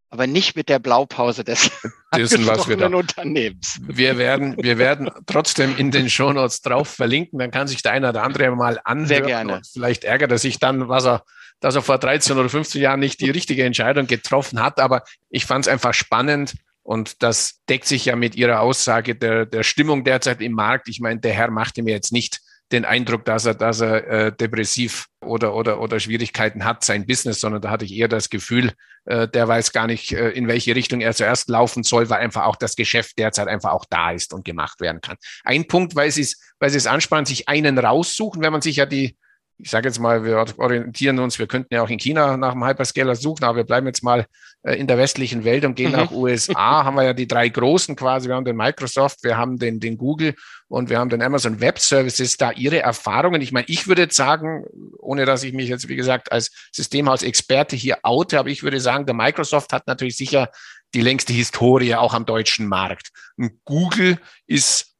aber 0.09 0.25
nicht 0.25 0.55
mit 0.55 0.69
der 0.69 0.79
Blaupause 0.79 1.43
des 1.43 1.69
Dessen, 2.15 2.47
was 2.47 2.67
wir 2.67 2.77
da. 2.77 2.87
Unternehmens. 2.87 3.79
Wir 3.81 4.17
werden, 4.17 4.55
wir 4.57 4.77
werden 4.77 5.11
trotzdem 5.25 5.75
in 5.77 5.91
den 5.91 6.09
Shownotes 6.09 6.61
drauf 6.61 6.87
verlinken, 6.87 7.39
dann 7.39 7.51
kann 7.51 7.67
sich 7.67 7.81
der 7.81 7.91
eine 7.91 8.09
oder 8.09 8.23
andere 8.23 8.55
mal 8.55 8.79
anhören. 8.83 9.07
Sehr 9.07 9.21
gerne. 9.21 9.61
vielleicht 9.71 10.05
ärgert 10.05 10.31
er 10.31 10.37
sich 10.37 10.59
dann, 10.59 10.87
was 10.87 11.05
er, 11.05 11.23
dass 11.59 11.75
er 11.75 11.81
vor 11.81 11.97
13 11.97 12.37
oder 12.37 12.49
15 12.49 12.81
Jahren 12.81 12.99
nicht 12.99 13.19
die 13.19 13.29
richtige 13.29 13.65
Entscheidung 13.65 14.07
getroffen 14.07 14.61
hat, 14.61 14.79
aber 14.79 15.03
ich 15.29 15.45
fand 15.45 15.65
es 15.65 15.71
einfach 15.71 15.93
spannend, 15.93 16.53
und 16.87 17.21
das 17.21 17.65
deckt 17.67 17.85
sich 17.85 18.05
ja 18.05 18.15
mit 18.15 18.37
Ihrer 18.37 18.61
Aussage 18.61 19.13
der, 19.13 19.45
der 19.45 19.63
Stimmung 19.63 20.05
derzeit 20.05 20.39
im 20.39 20.53
Markt. 20.53 20.87
Ich 20.87 21.01
meine, 21.01 21.19
der 21.19 21.33
Herr 21.33 21.51
machte 21.51 21.83
mir 21.83 21.93
jetzt 21.93 22.13
nicht 22.13 22.39
den 22.71 22.85
Eindruck, 22.85 23.23
dass 23.25 23.45
er, 23.45 23.53
dass 23.53 23.79
er 23.79 24.07
äh, 24.07 24.35
depressiv 24.35 25.07
oder, 25.21 25.55
oder, 25.55 25.79
oder 25.79 25.99
Schwierigkeiten 25.99 26.65
hat, 26.65 26.83
sein 26.83 27.05
Business, 27.05 27.39
sondern 27.39 27.61
da 27.61 27.69
hatte 27.69 27.85
ich 27.85 27.93
eher 27.93 28.07
das 28.07 28.29
Gefühl, 28.29 28.73
äh, 29.05 29.27
der 29.27 29.47
weiß 29.47 29.71
gar 29.71 29.87
nicht, 29.87 30.11
äh, 30.11 30.31
in 30.31 30.47
welche 30.47 30.75
Richtung 30.75 31.01
er 31.01 31.13
zuerst 31.13 31.49
laufen 31.49 31.83
soll, 31.83 32.09
weil 32.09 32.19
einfach 32.19 32.45
auch 32.45 32.57
das 32.57 32.75
Geschäft 32.75 33.17
derzeit 33.17 33.47
einfach 33.47 33.71
auch 33.71 33.85
da 33.89 34.11
ist 34.11 34.33
und 34.33 34.43
gemacht 34.43 34.81
werden 34.81 35.01
kann. 35.01 35.17
Ein 35.43 35.67
Punkt, 35.67 35.95
weil 35.95 36.11
Sie 36.11 36.21
es, 36.21 36.41
weil 36.59 36.69
Sie 36.69 36.77
es 36.77 36.87
anspannen, 36.87 37.25
sich 37.25 37.47
einen 37.47 37.77
raussuchen, 37.77 38.41
wenn 38.41 38.51
man 38.51 38.61
sich 38.61 38.75
ja 38.77 38.85
die, 38.85 39.17
ich 39.59 39.69
sage 39.71 39.87
jetzt 39.87 39.99
mal, 39.99 40.23
wir 40.23 40.45
orientieren 40.57 41.19
uns, 41.19 41.39
wir 41.39 41.47
könnten 41.47 41.73
ja 41.73 41.81
auch 41.81 41.89
in 41.89 41.97
China 41.97 42.37
nach 42.37 42.51
einem 42.51 42.65
Hyperscaler 42.65 43.15
suchen, 43.15 43.43
aber 43.43 43.57
wir 43.57 43.63
bleiben 43.63 43.87
jetzt 43.87 44.03
mal 44.03 44.27
äh, 44.63 44.75
in 44.75 44.85
der 44.85 44.97
westlichen 44.97 45.43
Welt 45.45 45.65
und 45.65 45.75
gehen 45.75 45.91
mhm. 45.91 45.97
nach 45.97 46.11
USA, 46.11 46.53
haben 46.83 46.95
wir 46.95 47.03
ja 47.03 47.13
die 47.13 47.27
drei 47.27 47.49
großen 47.49 47.95
quasi, 47.95 48.27
wir 48.27 48.35
haben 48.35 48.45
den 48.45 48.55
Microsoft, 48.55 49.23
wir 49.23 49.37
haben 49.37 49.57
den, 49.57 49.79
den 49.79 49.97
Google 49.97 50.35
und 50.67 50.89
wir 50.89 50.99
haben 50.99 51.09
den 51.09 51.23
Amazon 51.23 51.59
Web 51.59 51.79
Services. 51.79 52.37
Da 52.37 52.51
Ihre 52.51 52.79
Erfahrungen, 52.79 53.41
ich 53.41 53.51
meine, 53.51 53.65
ich 53.67 53.87
würde 53.87 54.03
jetzt 54.03 54.15
sagen, 54.15 54.65
ohne 54.99 55.25
dass 55.25 55.43
ich 55.43 55.53
mich 55.53 55.69
jetzt, 55.69 55.87
wie 55.87 55.95
gesagt, 55.95 56.31
als 56.31 56.51
Systemhaus-Experte 56.71 57.75
hier 57.75 57.97
oute, 58.03 58.37
aber 58.37 58.49
ich 58.49 58.61
würde 58.61 58.79
sagen, 58.79 59.05
der 59.05 59.15
Microsoft 59.15 59.73
hat 59.73 59.87
natürlich 59.87 60.17
sicher 60.17 60.49
die 60.93 61.01
längste 61.01 61.33
Historie 61.33 61.95
auch 61.95 62.13
am 62.13 62.25
deutschen 62.25 62.67
Markt. 62.67 63.09
Und 63.37 63.59
Google 63.65 64.19
ist 64.45 64.96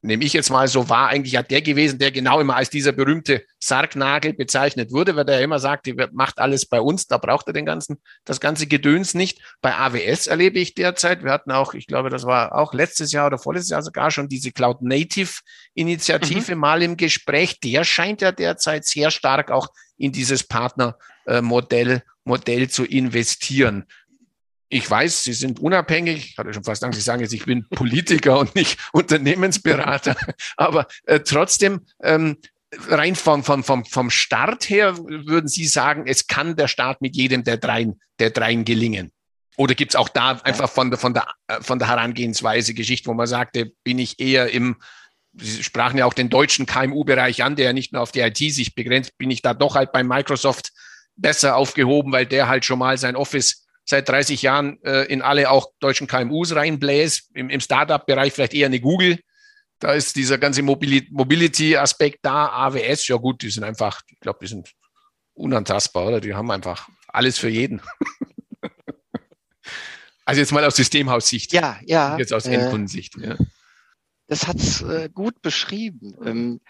nehme 0.00 0.24
ich 0.24 0.32
jetzt 0.32 0.50
mal 0.50 0.68
so 0.68 0.88
wahr, 0.88 1.08
eigentlich 1.08 1.32
ja 1.32 1.42
der 1.42 1.60
gewesen, 1.60 1.98
der 1.98 2.12
genau 2.12 2.40
immer 2.40 2.56
als 2.56 2.70
dieser 2.70 2.92
berühmte 2.92 3.44
Sargnagel 3.58 4.32
bezeichnet 4.32 4.92
wurde, 4.92 5.16
weil 5.16 5.24
der 5.24 5.40
immer 5.40 5.58
sagt, 5.58 5.86
die 5.86 5.94
macht 6.12 6.38
alles 6.38 6.66
bei 6.66 6.80
uns, 6.80 7.06
da 7.06 7.18
braucht 7.18 7.48
er 7.48 7.52
den 7.52 7.66
ganzen, 7.66 8.00
das 8.24 8.40
ganze 8.40 8.66
Gedöns 8.66 9.14
nicht. 9.14 9.40
Bei 9.60 9.74
AWS 9.74 10.28
erlebe 10.28 10.60
ich 10.60 10.74
derzeit, 10.74 11.24
wir 11.24 11.32
hatten 11.32 11.50
auch, 11.50 11.74
ich 11.74 11.86
glaube, 11.86 12.10
das 12.10 12.24
war 12.24 12.54
auch 12.54 12.74
letztes 12.74 13.10
Jahr 13.10 13.26
oder 13.26 13.38
vorletztes 13.38 13.70
Jahr 13.70 13.82
sogar 13.82 14.10
schon 14.10 14.28
diese 14.28 14.52
Cloud 14.52 14.82
Native 14.82 15.40
Initiative 15.74 16.54
mhm. 16.54 16.60
mal 16.60 16.82
im 16.82 16.96
Gespräch. 16.96 17.58
Der 17.60 17.82
scheint 17.84 18.20
ja 18.20 18.30
derzeit 18.30 18.84
sehr 18.84 19.10
stark 19.10 19.50
auch 19.50 19.68
in 19.96 20.12
dieses 20.12 20.44
Partnermodell 20.44 22.02
Modell 22.24 22.68
zu 22.68 22.84
investieren 22.84 23.86
ich 24.68 24.90
weiß, 24.90 25.24
Sie 25.24 25.32
sind 25.32 25.60
unabhängig. 25.60 26.32
Ich 26.32 26.38
hatte 26.38 26.52
schon 26.52 26.64
fast 26.64 26.84
Angst, 26.84 26.98
Sie 26.98 27.04
sagen 27.04 27.22
jetzt, 27.22 27.32
ich 27.32 27.44
bin 27.44 27.66
Politiker 27.70 28.38
und 28.38 28.54
nicht 28.54 28.78
Unternehmensberater. 28.92 30.16
Aber 30.56 30.86
äh, 31.06 31.20
trotzdem, 31.20 31.86
ähm, 32.02 32.36
rein 32.88 33.16
vom, 33.16 33.42
vom, 33.44 33.64
vom, 33.64 33.84
vom 33.84 34.10
Start 34.10 34.68
her 34.68 34.98
würden 34.98 35.48
Sie 35.48 35.66
sagen, 35.66 36.04
es 36.06 36.26
kann 36.26 36.56
der 36.56 36.68
Start 36.68 37.00
mit 37.00 37.16
jedem 37.16 37.44
der 37.44 37.56
dreien, 37.56 38.00
der 38.18 38.30
dreien 38.30 38.64
gelingen. 38.64 39.10
Oder 39.56 39.74
gibt 39.74 39.92
es 39.92 39.96
auch 39.96 40.08
da 40.08 40.32
einfach 40.44 40.70
von 40.70 40.90
der, 40.90 40.98
von, 40.98 41.14
der, 41.14 41.26
äh, 41.46 41.60
von 41.62 41.78
der 41.78 41.88
Herangehensweise 41.88 42.74
Geschichte, 42.74 43.08
wo 43.08 43.14
man 43.14 43.26
sagte, 43.26 43.72
bin 43.84 43.98
ich 43.98 44.20
eher 44.20 44.50
im, 44.50 44.76
Sie 45.32 45.62
sprachen 45.62 45.98
ja 45.98 46.04
auch 46.04 46.14
den 46.14 46.30
deutschen 46.30 46.66
KMU-Bereich 46.66 47.42
an, 47.42 47.56
der 47.56 47.66
ja 47.66 47.72
nicht 47.72 47.92
nur 47.92 48.02
auf 48.02 48.12
die 48.12 48.20
IT 48.20 48.38
sich 48.38 48.74
begrenzt, 48.74 49.16
bin 49.18 49.30
ich 49.30 49.40
da 49.40 49.54
doch 49.54 49.76
halt 49.76 49.92
bei 49.92 50.02
Microsoft 50.02 50.72
besser 51.16 51.56
aufgehoben, 51.56 52.12
weil 52.12 52.26
der 52.26 52.48
halt 52.48 52.64
schon 52.64 52.78
mal 52.78 52.98
sein 52.98 53.16
Office 53.16 53.67
seit 53.88 54.06
30 54.08 54.42
Jahren 54.42 54.82
äh, 54.82 55.04
in 55.04 55.22
alle 55.22 55.50
auch 55.50 55.72
deutschen 55.80 56.06
KMUs 56.06 56.54
reinbläst, 56.54 57.30
im, 57.34 57.48
im 57.48 57.60
Startup-Bereich 57.60 58.34
vielleicht 58.34 58.52
eher 58.52 58.66
eine 58.66 58.80
Google. 58.80 59.18
Da 59.78 59.94
ist 59.94 60.16
dieser 60.16 60.36
ganze 60.36 60.62
Mobility-Aspekt 60.62 62.18
da. 62.22 62.48
AWS, 62.48 63.08
ja 63.08 63.16
gut, 63.16 63.40
die 63.40 63.48
sind 63.48 63.64
einfach, 63.64 64.02
ich 64.08 64.20
glaube, 64.20 64.40
die 64.42 64.48
sind 64.48 64.72
unantastbar, 65.32 66.06
oder? 66.06 66.20
Die 66.20 66.34
haben 66.34 66.50
einfach 66.50 66.88
alles 67.06 67.38
für 67.38 67.48
jeden. 67.48 67.80
also 70.26 70.40
jetzt 70.40 70.52
mal 70.52 70.64
aus 70.66 70.76
Systemhaussicht. 70.76 71.54
Ja, 71.54 71.80
ja. 71.86 72.18
Jetzt 72.18 72.34
aus 72.34 72.44
äh, 72.44 72.54
Endkundensicht. 72.54 73.16
Ja. 73.16 73.36
Das 74.26 74.46
hat 74.46 74.56
es 74.56 74.82
äh, 74.82 75.08
gut 75.14 75.40
beschrieben. 75.40 76.14
Ähm, 76.22 76.60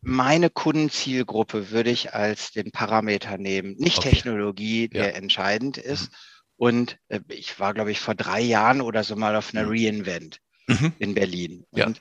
meine 0.00 0.48
Kundenzielgruppe 0.48 1.70
würde 1.70 1.90
ich 1.90 2.14
als 2.14 2.52
den 2.52 2.70
Parameter 2.70 3.36
nehmen, 3.36 3.74
nicht 3.76 3.98
okay. 3.98 4.10
Technologie, 4.10 4.88
der 4.88 5.10
ja. 5.10 5.16
entscheidend 5.16 5.76
ist, 5.76 6.12
mhm. 6.12 6.16
Und 6.56 6.98
äh, 7.08 7.20
ich 7.28 7.60
war, 7.60 7.74
glaube 7.74 7.92
ich, 7.92 8.00
vor 8.00 8.14
drei 8.14 8.40
Jahren 8.40 8.80
oder 8.80 9.04
so 9.04 9.16
mal 9.16 9.36
auf 9.36 9.54
einer 9.54 9.64
mhm. 9.64 9.70
Reinvent 9.70 10.40
mhm. 10.66 10.92
in 10.98 11.14
Berlin. 11.14 11.64
Ja. 11.72 11.86
Und 11.86 12.00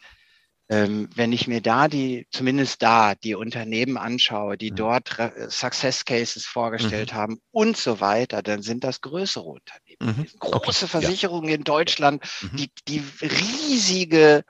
ähm, 0.68 1.10
wenn 1.14 1.32
ich 1.32 1.48
mir 1.48 1.62
da 1.62 1.88
die, 1.88 2.28
zumindest 2.32 2.82
da, 2.82 3.14
die 3.14 3.36
Unternehmen 3.36 3.98
anschaue, 3.98 4.58
die 4.58 4.72
mhm. 4.72 4.76
dort 4.76 5.20
äh, 5.20 5.48
Success 5.50 6.06
Cases 6.06 6.46
vorgestellt 6.46 7.12
mhm. 7.12 7.18
haben 7.18 7.42
und 7.52 7.78
so 7.78 8.00
weiter, 8.00 8.42
dann 8.42 8.64
sind 8.64 8.84
das 8.84 9.02
größere 9.02 9.44
Unternehmen. 9.44 10.20
Mhm. 10.20 10.40
Große 10.40 10.86
okay. 10.86 10.88
Versicherungen 10.88 11.50
ja. 11.50 11.56
in 11.56 11.64
Deutschland, 11.64 12.24
die, 12.54 12.72
die 12.88 13.04
riesige 13.22 14.44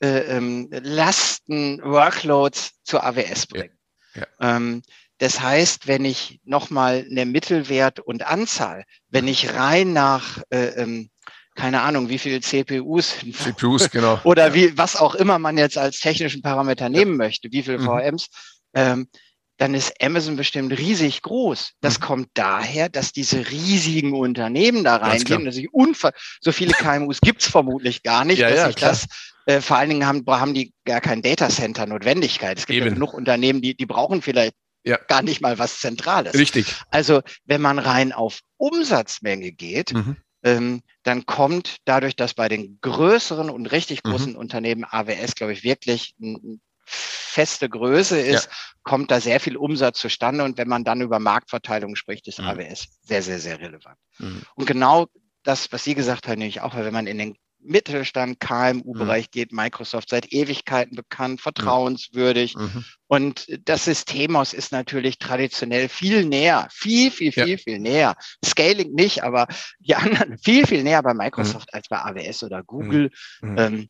äh, 0.00 0.36
ähm, 0.36 0.68
Lasten, 0.70 1.82
Workloads 1.82 2.72
zur 2.84 3.04
AWS 3.04 3.48
bringen. 3.48 3.78
Ja. 4.14 4.22
Ja. 4.40 4.56
Ähm, 4.56 4.82
das 5.18 5.40
heißt, 5.40 5.86
wenn 5.88 6.04
ich 6.04 6.40
nochmal 6.44 7.06
eine 7.10 7.26
Mittelwert 7.26 8.00
und 8.00 8.26
Anzahl, 8.26 8.84
wenn 9.08 9.26
ich 9.26 9.52
rein 9.54 9.92
nach, 9.92 10.42
äh, 10.50 10.82
ähm, 10.82 11.10
keine 11.54 11.82
Ahnung, 11.82 12.08
wie 12.08 12.18
viele 12.18 12.40
CPUs, 12.40 13.16
CPUs 13.32 13.90
genau. 13.90 14.20
oder 14.24 14.54
wie, 14.54 14.78
was 14.78 14.96
auch 14.96 15.16
immer 15.16 15.38
man 15.38 15.58
jetzt 15.58 15.76
als 15.76 15.98
technischen 15.98 16.40
Parameter 16.40 16.88
nehmen 16.88 17.16
möchte, 17.16 17.50
wie 17.50 17.64
viele 17.64 17.78
mhm. 17.78 17.86
VMs, 17.86 18.28
ähm, 18.74 19.08
dann 19.56 19.74
ist 19.74 19.92
Amazon 20.00 20.36
bestimmt 20.36 20.78
riesig 20.78 21.20
groß. 21.22 21.72
Das 21.80 21.98
mhm. 21.98 22.04
kommt 22.04 22.28
daher, 22.34 22.88
dass 22.88 23.12
diese 23.12 23.50
riesigen 23.50 24.12
Unternehmen 24.12 24.84
da 24.84 24.96
reingehen. 24.96 25.44
Dass 25.44 25.56
ich 25.56 25.74
unver 25.74 26.12
so 26.40 26.52
viele 26.52 26.72
KMUs 26.74 27.20
gibt's 27.20 27.48
vermutlich 27.48 28.04
gar 28.04 28.24
nicht, 28.24 28.38
ja, 28.38 28.50
dass 28.50 28.58
ja, 28.58 28.68
ich 28.68 28.76
das 28.76 29.06
äh, 29.46 29.60
vor 29.60 29.78
allen 29.78 29.90
Dingen 29.90 30.06
haben, 30.06 30.24
haben 30.28 30.54
die 30.54 30.72
gar 30.84 31.00
kein 31.00 31.22
Datacenter 31.22 31.86
Notwendigkeit. 31.86 32.58
Es 32.58 32.66
gibt 32.66 32.84
ja 32.84 32.88
genug 32.88 33.14
Unternehmen, 33.14 33.60
die, 33.60 33.74
die 33.74 33.86
brauchen 33.86 34.22
vielleicht 34.22 34.54
ja. 34.84 34.98
gar 35.08 35.22
nicht 35.22 35.40
mal 35.40 35.58
was 35.58 35.80
Zentrales. 35.80 36.34
Richtig. 36.34 36.74
Also 36.90 37.22
wenn 37.44 37.60
man 37.60 37.78
rein 37.78 38.12
auf 38.12 38.40
Umsatzmenge 38.56 39.52
geht, 39.52 39.92
mhm. 39.92 40.16
ähm, 40.42 40.82
dann 41.02 41.26
kommt 41.26 41.78
dadurch, 41.84 42.16
dass 42.16 42.34
bei 42.34 42.48
den 42.48 42.78
größeren 42.80 43.50
und 43.50 43.66
richtig 43.66 44.04
mhm. 44.04 44.10
großen 44.10 44.32
mhm. 44.32 44.38
Unternehmen 44.38 44.84
AWS, 44.84 45.34
glaube 45.34 45.52
ich, 45.52 45.62
wirklich 45.64 46.14
ein 46.20 46.60
feste 46.84 47.68
Größe 47.68 48.18
ist, 48.18 48.46
ja. 48.46 48.50
kommt 48.82 49.10
da 49.10 49.20
sehr 49.20 49.40
viel 49.40 49.56
Umsatz 49.56 49.98
zustande. 49.98 50.44
Und 50.44 50.58
wenn 50.58 50.68
man 50.68 50.84
dann 50.84 51.02
über 51.02 51.18
Marktverteilung 51.18 51.96
spricht, 51.96 52.26
ist 52.28 52.40
mhm. 52.40 52.46
AWS 52.46 52.88
sehr, 53.02 53.22
sehr, 53.22 53.38
sehr 53.38 53.60
relevant. 53.60 53.98
Mhm. 54.18 54.42
Und 54.54 54.66
genau 54.66 55.06
das, 55.42 55.70
was 55.70 55.84
Sie 55.84 55.94
gesagt 55.94 56.26
haben, 56.26 56.38
nämlich 56.38 56.62
auch, 56.62 56.74
wenn 56.74 56.92
man 56.92 57.06
in 57.06 57.18
den 57.18 57.36
Mittelstand, 57.60 58.40
KMU-Bereich 58.40 59.26
mhm. 59.26 59.30
geht 59.30 59.52
Microsoft 59.52 60.10
seit 60.10 60.32
Ewigkeiten 60.32 60.96
bekannt, 60.96 61.40
vertrauenswürdig. 61.40 62.56
Mhm. 62.56 62.84
Und 63.06 63.46
das 63.64 63.84
Systemhaus 63.84 64.52
ist 64.52 64.72
natürlich 64.72 65.18
traditionell 65.18 65.88
viel 65.88 66.24
näher, 66.24 66.68
viel, 66.70 67.10
viel, 67.10 67.32
viel, 67.32 67.48
ja. 67.48 67.56
viel 67.56 67.78
näher. 67.78 68.16
Scaling 68.44 68.92
nicht, 68.92 69.22
aber 69.22 69.46
die 69.80 69.94
anderen 69.94 70.38
viel, 70.44 70.66
viel 70.66 70.82
näher 70.82 71.02
bei 71.02 71.14
Microsoft 71.14 71.68
mhm. 71.72 71.76
als 71.76 71.88
bei 71.88 71.98
AWS 71.98 72.44
oder 72.44 72.62
Google. 72.62 73.10
Mhm. 73.42 73.50
Mhm. 73.50 73.58
Ähm, 73.58 73.88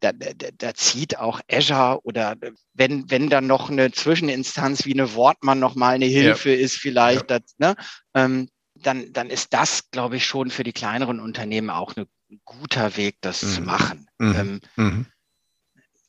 da, 0.00 0.12
da, 0.12 0.28
da 0.56 0.74
zieht 0.74 1.18
auch 1.18 1.40
Azure 1.50 2.00
oder 2.04 2.36
wenn, 2.74 3.10
wenn 3.10 3.28
dann 3.28 3.48
noch 3.48 3.68
eine 3.68 3.90
Zwischeninstanz 3.90 4.84
wie 4.84 4.92
eine 4.92 5.14
Wortmann 5.14 5.58
noch 5.58 5.74
mal 5.74 5.94
eine 5.94 6.06
Hilfe 6.06 6.50
ja. 6.50 6.56
ist, 6.56 6.76
vielleicht, 6.76 7.30
ja. 7.30 7.38
das, 7.38 7.54
ne, 7.58 7.74
ähm, 8.14 8.48
dann, 8.74 9.12
dann 9.12 9.28
ist 9.28 9.52
das, 9.54 9.90
glaube 9.90 10.16
ich, 10.16 10.26
schon 10.26 10.50
für 10.50 10.62
die 10.62 10.72
kleineren 10.72 11.18
Unternehmen 11.18 11.70
auch 11.70 11.96
eine 11.96 12.06
ein 12.30 12.40
guter 12.44 12.96
Weg, 12.96 13.16
das 13.20 13.42
mhm. 13.42 13.48
zu 13.48 13.60
machen. 13.62 14.08
Mhm. 14.18 14.34
Ähm, 14.36 14.60
mhm. 14.76 15.06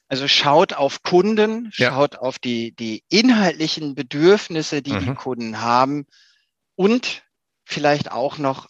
Also 0.07 0.27
schaut 0.27 0.73
auf 0.73 1.03
Kunden, 1.03 1.69
schaut 1.71 2.15
ja. 2.15 2.19
auf 2.19 2.39
die, 2.39 2.71
die 2.75 3.03
inhaltlichen 3.09 3.93
Bedürfnisse, 3.93 4.81
die 4.81 4.97
die 4.97 5.11
mhm. 5.11 5.15
Kunden 5.15 5.61
haben 5.61 6.07
und 6.75 7.23
vielleicht 7.63 8.11
auch 8.11 8.39
noch 8.39 8.67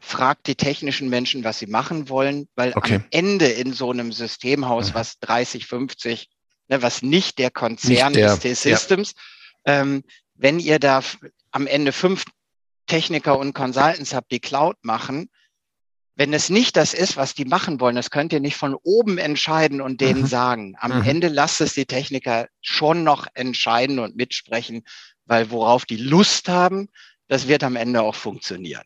fragt 0.00 0.46
die 0.46 0.54
technischen 0.54 1.08
Menschen, 1.08 1.44
was 1.44 1.58
sie 1.58 1.66
machen 1.66 2.08
wollen, 2.08 2.48
weil 2.54 2.72
okay. 2.74 2.96
am 2.96 3.04
Ende 3.10 3.46
in 3.46 3.72
so 3.72 3.90
einem 3.90 4.12
Systemhaus, 4.12 4.90
mhm. 4.90 4.94
was 4.94 5.18
30, 5.20 5.66
50, 5.66 6.30
ne, 6.68 6.82
was 6.82 7.02
nicht 7.02 7.38
der 7.38 7.50
Konzern 7.50 8.12
nicht 8.12 8.16
der, 8.16 8.32
ist, 8.32 8.44
der 8.44 8.54
Systems, 8.54 9.14
ja. 9.66 9.80
ähm, 9.80 10.02
wenn 10.34 10.60
ihr 10.60 10.78
da 10.78 11.02
am 11.50 11.66
Ende 11.66 11.92
fünf 11.92 12.24
Techniker 12.86 13.38
und 13.38 13.54
Consultants 13.54 14.14
habt, 14.14 14.30
die 14.32 14.40
Cloud 14.40 14.76
machen, 14.82 15.28
wenn 16.18 16.32
es 16.32 16.50
nicht 16.50 16.76
das 16.76 16.94
ist, 16.94 17.16
was 17.16 17.34
die 17.34 17.44
machen 17.44 17.78
wollen, 17.78 17.94
das 17.94 18.10
könnt 18.10 18.32
ihr 18.32 18.40
nicht 18.40 18.56
von 18.56 18.74
oben 18.82 19.18
entscheiden 19.18 19.80
und 19.80 20.00
denen 20.00 20.22
mhm. 20.22 20.26
sagen. 20.26 20.74
Am 20.80 20.98
mhm. 20.98 21.08
Ende 21.08 21.28
lasst 21.28 21.60
es 21.60 21.74
die 21.74 21.86
Techniker 21.86 22.48
schon 22.60 23.04
noch 23.04 23.28
entscheiden 23.34 24.00
und 24.00 24.16
mitsprechen, 24.16 24.82
weil 25.26 25.52
worauf 25.52 25.84
die 25.84 25.96
Lust 25.96 26.48
haben, 26.48 26.88
das 27.28 27.46
wird 27.46 27.62
am 27.62 27.76
Ende 27.76 28.02
auch 28.02 28.16
funktionieren. 28.16 28.82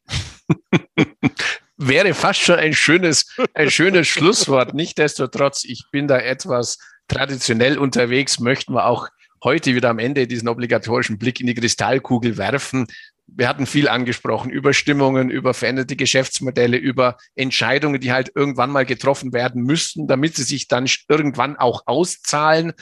Wäre 1.79 2.13
fast 2.13 2.41
schon 2.41 2.59
ein 2.59 2.75
schönes, 2.75 3.35
ein 3.55 3.71
schönes 3.71 4.09
Schlusswort. 4.09 4.75
Nichtsdestotrotz, 4.75 5.65
ich 5.65 5.85
bin 5.91 6.09
da 6.09 6.19
etwas 6.19 6.79
traditionell 7.09 7.79
unterwegs, 7.79 8.41
möchten 8.41 8.75
wir 8.75 8.85
auch 8.85 9.09
heute 9.43 9.75
wieder 9.75 9.89
am 9.89 9.99
Ende 9.99 10.27
diesen 10.27 10.49
obligatorischen 10.49 11.19
Blick 11.19 11.41
in 11.41 11.47
die 11.47 11.55
Kristallkugel 11.55 12.37
werfen 12.37 12.89
wir 13.35 13.49
hatten 13.49 13.67
viel 13.67 13.89
angesprochen 13.89 14.51
über 14.51 14.75
Stimmungen, 14.75 15.31
über 15.31 15.55
veränderte 15.55 15.97
Geschäftsmodelle, 15.97 16.77
über 16.77 17.17
Entscheidungen, 17.35 18.01
die 18.01 18.13
halt 18.13 18.33
irgendwann 18.35 18.71
mal 18.71 18.85
getroffen 18.85 19.33
werden 19.33 19.63
müssten, 19.63 20.07
damit 20.07 20.37
sie 20.37 20.43
sich 20.43 20.69
dann 20.69 20.87
irgendwann 21.09 21.57
auch 21.57 21.83
auszahlen. 21.87 22.73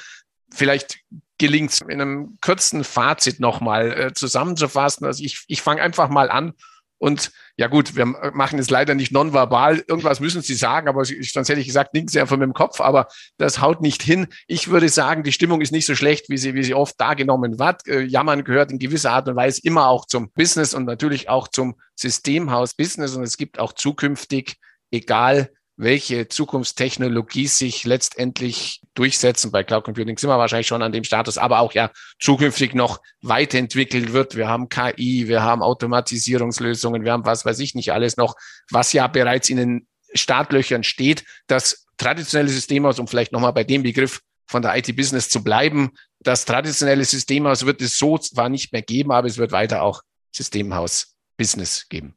Vielleicht 0.53 1.01
gelingt 1.39 1.71
es 1.71 1.81
in 1.81 2.01
einem 2.01 2.39
kurzen 2.41 2.85
Fazit 2.85 3.41
nochmal 3.41 3.93
äh, 3.93 4.13
zusammenzufassen. 4.13 5.07
Also 5.07 5.25
ich, 5.25 5.45
ich 5.47 5.63
fange 5.63 5.83
einfach 5.83 6.09
mal 6.09 6.31
an 6.31 6.53
und 7.01 7.33
ja 7.57 7.67
gut, 7.67 7.97
wir 7.97 8.05
machen 8.05 8.59
es 8.59 8.69
leider 8.69 8.95
nicht 8.95 9.11
nonverbal. 9.11 9.83
Irgendwas 9.89 10.21
müssen 10.21 10.43
Sie 10.43 10.55
sagen, 10.55 10.87
aber 10.87 11.03
sonst 11.07 11.49
hätte 11.49 11.59
ich 11.59 11.67
gesagt, 11.67 11.95
nicken 11.95 12.09
Sie 12.09 12.21
einfach 12.21 12.37
mit 12.37 12.47
dem 12.47 12.53
Kopf, 12.53 12.79
aber 12.83 13.09
das 13.39 13.63
haut 13.63 13.81
nicht 13.81 14.03
hin. 14.03 14.27
Ich 14.47 14.69
würde 14.69 14.91
sagen, 14.91 15.23
die 15.23 15.33
Stimmung 15.33 15.63
ist 15.63 15.73
nicht 15.73 15.87
so 15.87 15.95
schlecht, 15.95 16.29
wie 16.29 16.37
sie, 16.37 16.53
wie 16.53 16.63
sie 16.63 16.75
oft 16.75 17.01
dargenommen 17.01 17.59
wird. 17.59 17.89
Äh, 17.89 18.03
Jammern 18.03 18.45
gehört 18.45 18.71
in 18.71 18.79
gewisser 18.79 19.13
Art 19.13 19.27
und 19.29 19.37
Weise 19.37 19.63
immer 19.65 19.89
auch 19.89 20.05
zum 20.05 20.31
Business 20.33 20.75
und 20.75 20.85
natürlich 20.85 21.31
auch 21.31 21.49
zum 21.49 21.75
Systemhaus 21.95 22.75
Business. 22.75 23.17
Und 23.17 23.23
es 23.23 23.39
gibt 23.39 23.59
auch 23.59 23.73
zukünftig, 23.73 24.57
egal 24.91 25.51
welche 25.81 26.29
Zukunftstechnologie 26.29 27.47
sich 27.47 27.85
letztendlich 27.85 28.83
durchsetzen. 28.93 29.51
Bei 29.51 29.65
Cloud 29.65 29.85
Computing 29.85 30.19
sind 30.19 30.29
wir 30.29 30.37
wahrscheinlich 30.37 30.67
schon 30.67 30.83
an 30.83 30.93
dem 30.93 31.05
Status, 31.05 31.39
aber 31.39 31.61
auch 31.61 31.73
ja 31.73 31.91
zukünftig 32.19 32.75
noch 32.75 33.01
weiterentwickelt 33.23 34.13
wird. 34.13 34.37
Wir 34.37 34.47
haben 34.47 34.69
KI, 34.69 35.27
wir 35.27 35.43
haben 35.43 35.63
Automatisierungslösungen, 35.63 37.03
wir 37.03 37.13
haben 37.13 37.25
was 37.25 37.47
weiß 37.47 37.59
ich 37.61 37.75
nicht 37.75 37.93
alles 37.93 38.19
noch, 38.19 38.37
was 38.71 38.93
ja 38.93 39.07
bereits 39.07 39.49
in 39.49 39.57
den 39.57 39.87
Startlöchern 40.13 40.85
steht. 40.85 41.25
Das 41.47 41.87
traditionelle 41.97 42.51
Systemhaus, 42.51 42.99
um 42.99 43.09
vielleicht 43.09 43.33
nochmal 43.33 43.55
bei 43.55 43.65
dem 43.65 43.83
Begriff 43.83 44.21
von 44.47 44.61
der 44.61 44.77
IT-Business 44.77 45.31
zu 45.31 45.43
bleiben, 45.43 45.93
das 46.19 46.45
traditionelle 46.45 47.07
Systemhaus 47.07 47.65
wird 47.65 47.81
es 47.81 47.97
so 47.97 48.19
zwar 48.19 48.51
nicht 48.51 48.71
mehr 48.73 48.83
geben, 48.83 49.13
aber 49.13 49.29
es 49.29 49.39
wird 49.39 49.51
weiter 49.51 49.83
auch 49.83 50.03
Systemhaus-Business 50.33 51.89
geben. 51.89 52.17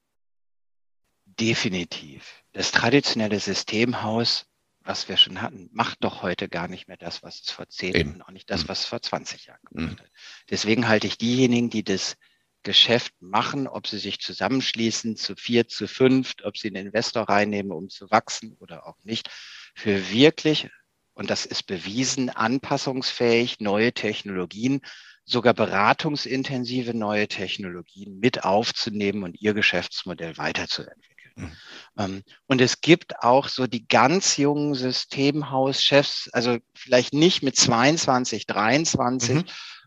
Definitiv 1.39 2.42
das 2.53 2.71
traditionelle 2.71 3.39
Systemhaus, 3.39 4.45
was 4.81 5.07
wir 5.09 5.17
schon 5.17 5.41
hatten, 5.41 5.69
macht 5.71 6.03
doch 6.03 6.21
heute 6.21 6.49
gar 6.49 6.67
nicht 6.67 6.87
mehr 6.87 6.97
das, 6.97 7.23
was 7.23 7.41
es 7.41 7.51
vor 7.51 7.67
zehn 7.67 7.95
Eben. 7.95 8.13
und 8.15 8.21
auch 8.21 8.31
nicht 8.31 8.49
das, 8.49 8.63
mhm. 8.63 8.69
was 8.69 8.79
es 8.81 8.85
vor 8.85 9.01
20 9.01 9.45
Jahren 9.45 9.61
gemacht 9.69 9.97
mhm. 9.97 10.03
hat. 10.03 10.11
Deswegen 10.49 10.87
halte 10.87 11.07
ich 11.07 11.17
diejenigen, 11.17 11.69
die 11.69 11.83
das 11.83 12.17
Geschäft 12.63 13.13
machen, 13.19 13.67
ob 13.67 13.87
sie 13.87 13.97
sich 13.97 14.19
zusammenschließen 14.19 15.17
zu 15.17 15.35
vier, 15.35 15.67
zu 15.67 15.87
fünf, 15.87 16.33
ob 16.43 16.57
sie 16.57 16.69
einen 16.69 16.87
Investor 16.87 17.23
reinnehmen, 17.23 17.71
um 17.71 17.89
zu 17.89 18.09
wachsen 18.09 18.55
oder 18.59 18.87
auch 18.87 18.97
nicht, 19.03 19.29
für 19.75 20.11
wirklich, 20.11 20.69
und 21.13 21.29
das 21.29 21.45
ist 21.45 21.63
bewiesen, 21.63 22.29
anpassungsfähig, 22.29 23.59
neue 23.59 23.93
Technologien, 23.93 24.81
sogar 25.25 25.53
beratungsintensive 25.53 26.93
neue 26.93 27.27
Technologien 27.27 28.19
mit 28.19 28.43
aufzunehmen 28.43 29.23
und 29.23 29.39
ihr 29.41 29.53
Geschäftsmodell 29.53 30.37
weiterzuentwickeln. 30.37 31.12
Mhm. 31.35 31.51
Ähm, 31.97 32.23
und 32.47 32.61
es 32.61 32.81
gibt 32.81 33.19
auch 33.19 33.47
so 33.47 33.67
die 33.67 33.87
ganz 33.87 34.37
jungen 34.37 34.75
Systemhauschefs, 34.75 36.29
also 36.31 36.57
vielleicht 36.73 37.13
nicht 37.13 37.43
mit 37.43 37.55
22, 37.55 38.45
23, 38.47 39.35
mhm. 39.35 39.43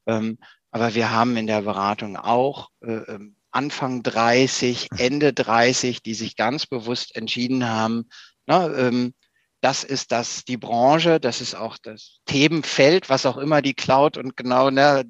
ähm, 0.06 0.38
aber 0.70 0.94
wir 0.94 1.10
haben 1.10 1.36
in 1.36 1.46
der 1.46 1.62
Beratung 1.62 2.16
auch 2.16 2.70
äh, 2.82 2.92
ähm, 2.92 3.36
Anfang 3.50 4.02
30, 4.02 4.88
mhm. 4.90 4.98
Ende 4.98 5.32
30, 5.32 6.02
die 6.02 6.14
sich 6.14 6.36
ganz 6.36 6.66
bewusst 6.66 7.16
entschieden 7.16 7.66
haben, 7.66 8.08
na, 8.46 8.72
ähm, 8.76 9.14
das 9.66 9.82
ist 9.82 10.12
das 10.12 10.44
die 10.44 10.56
Branche, 10.56 11.18
das 11.18 11.40
ist 11.40 11.56
auch 11.56 11.76
das 11.76 12.20
Themenfeld, 12.24 13.10
was 13.10 13.26
auch 13.26 13.36
immer 13.36 13.62
die 13.62 13.74
Cloud 13.74 14.16
und 14.16 14.36
genau 14.36 14.70
ne, 14.70 15.04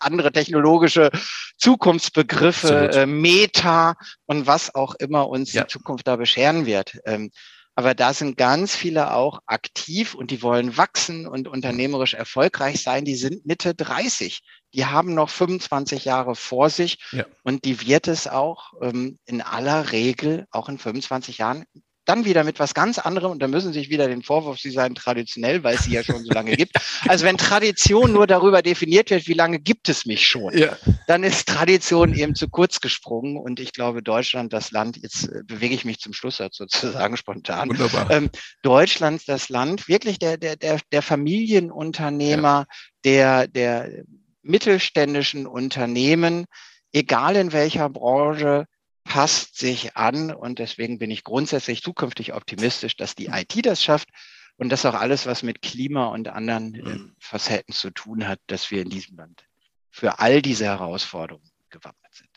andere 0.00 0.30
technologische 0.30 1.10
Zukunftsbegriffe, 1.56 2.90
äh, 2.92 3.06
Meta 3.06 3.94
und 4.26 4.46
was 4.46 4.74
auch 4.74 4.94
immer 4.96 5.30
uns 5.30 5.54
ja. 5.54 5.62
die 5.62 5.68
Zukunft 5.68 6.06
da 6.06 6.16
bescheren 6.16 6.66
wird. 6.66 6.98
Ähm, 7.06 7.30
aber 7.74 7.94
da 7.94 8.12
sind 8.12 8.36
ganz 8.36 8.76
viele 8.76 9.14
auch 9.14 9.38
aktiv 9.46 10.14
und 10.14 10.30
die 10.30 10.42
wollen 10.42 10.76
wachsen 10.76 11.26
und 11.26 11.48
unternehmerisch 11.48 12.12
erfolgreich 12.12 12.82
sein. 12.82 13.06
Die 13.06 13.16
sind 13.16 13.46
Mitte 13.46 13.74
30. 13.74 14.42
Die 14.74 14.84
haben 14.84 15.14
noch 15.14 15.30
25 15.30 16.04
Jahre 16.04 16.36
vor 16.36 16.68
sich 16.68 16.98
ja. 17.12 17.24
und 17.44 17.64
die 17.64 17.80
wird 17.86 18.08
es 18.08 18.28
auch 18.28 18.74
ähm, 18.82 19.18
in 19.24 19.40
aller 19.40 19.90
Regel 19.90 20.44
auch 20.50 20.68
in 20.68 20.76
25 20.76 21.38
Jahren 21.38 21.64
dann 22.04 22.24
wieder 22.24 22.42
mit 22.44 22.58
was 22.58 22.74
ganz 22.74 22.98
anderem 22.98 23.30
und 23.30 23.40
da 23.40 23.48
müssen 23.48 23.72
sich 23.72 23.88
wieder 23.88 24.08
den 24.08 24.22
Vorwurf, 24.22 24.58
sie 24.58 24.70
seien 24.70 24.94
traditionell, 24.94 25.62
weil 25.62 25.76
es 25.76 25.84
sie 25.84 25.92
ja 25.92 26.02
schon 26.02 26.24
so 26.24 26.32
lange 26.32 26.56
gibt. 26.56 26.72
Also 27.08 27.24
wenn 27.24 27.36
Tradition 27.36 28.12
nur 28.12 28.26
darüber 28.26 28.62
definiert 28.62 29.10
wird, 29.10 29.26
wie 29.26 29.34
lange 29.34 29.58
gibt 29.58 29.88
es 29.88 30.06
mich 30.06 30.26
schon, 30.26 30.56
ja. 30.56 30.76
dann 31.06 31.24
ist 31.24 31.48
Tradition 31.48 32.14
eben 32.14 32.34
zu 32.34 32.48
kurz 32.48 32.80
gesprungen 32.80 33.36
und 33.36 33.60
ich 33.60 33.72
glaube, 33.72 34.02
Deutschland, 34.02 34.52
das 34.52 34.70
Land, 34.70 34.98
jetzt 35.02 35.28
äh, 35.28 35.42
bewege 35.44 35.74
ich 35.74 35.84
mich 35.84 35.98
zum 35.98 36.12
Schlusssatz 36.12 36.56
sozusagen 36.56 37.16
spontan. 37.16 37.70
Wunderbar. 37.70 38.10
Ähm, 38.10 38.30
Deutschland, 38.62 39.22
das 39.26 39.48
Land 39.48 39.88
wirklich 39.88 40.18
der, 40.18 40.36
der, 40.36 40.56
der, 40.56 40.78
der 40.92 41.02
Familienunternehmer, 41.02 42.66
ja. 42.68 42.76
der, 43.04 43.48
der 43.48 44.04
mittelständischen 44.42 45.46
Unternehmen, 45.46 46.46
egal 46.92 47.36
in 47.36 47.52
welcher 47.52 47.88
Branche, 47.88 48.66
passt 49.04 49.58
sich 49.58 49.96
an 49.96 50.32
und 50.32 50.58
deswegen 50.58 50.98
bin 50.98 51.10
ich 51.10 51.24
grundsätzlich 51.24 51.82
zukünftig 51.82 52.34
optimistisch, 52.34 52.96
dass 52.96 53.14
die 53.14 53.26
IT 53.26 53.66
das 53.66 53.82
schafft 53.82 54.08
und 54.56 54.68
dass 54.68 54.86
auch 54.86 54.94
alles, 54.94 55.26
was 55.26 55.42
mit 55.42 55.62
Klima 55.62 56.06
und 56.06 56.28
anderen 56.28 56.74
äh, 56.74 57.12
Facetten 57.18 57.74
zu 57.74 57.90
tun 57.90 58.28
hat, 58.28 58.38
dass 58.46 58.70
wir 58.70 58.82
in 58.82 58.90
diesem 58.90 59.16
Land 59.16 59.44
für 59.90 60.18
all 60.18 60.40
diese 60.42 60.64
Herausforderungen 60.64 61.50
gewappnet 61.70 62.14
sind. 62.14 62.28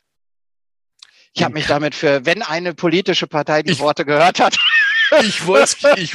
Ich 1.34 1.44
habe 1.44 1.54
mich 1.54 1.68
damit 1.68 1.96
für, 1.96 2.26
wenn 2.26 2.42
eine 2.42 2.74
politische 2.74 3.28
Partei 3.28 3.62
die 3.62 3.74
ich, 3.74 3.80
Worte 3.80 4.06
gehört 4.06 4.40
hat. 4.40 4.58
Ich 5.22 5.46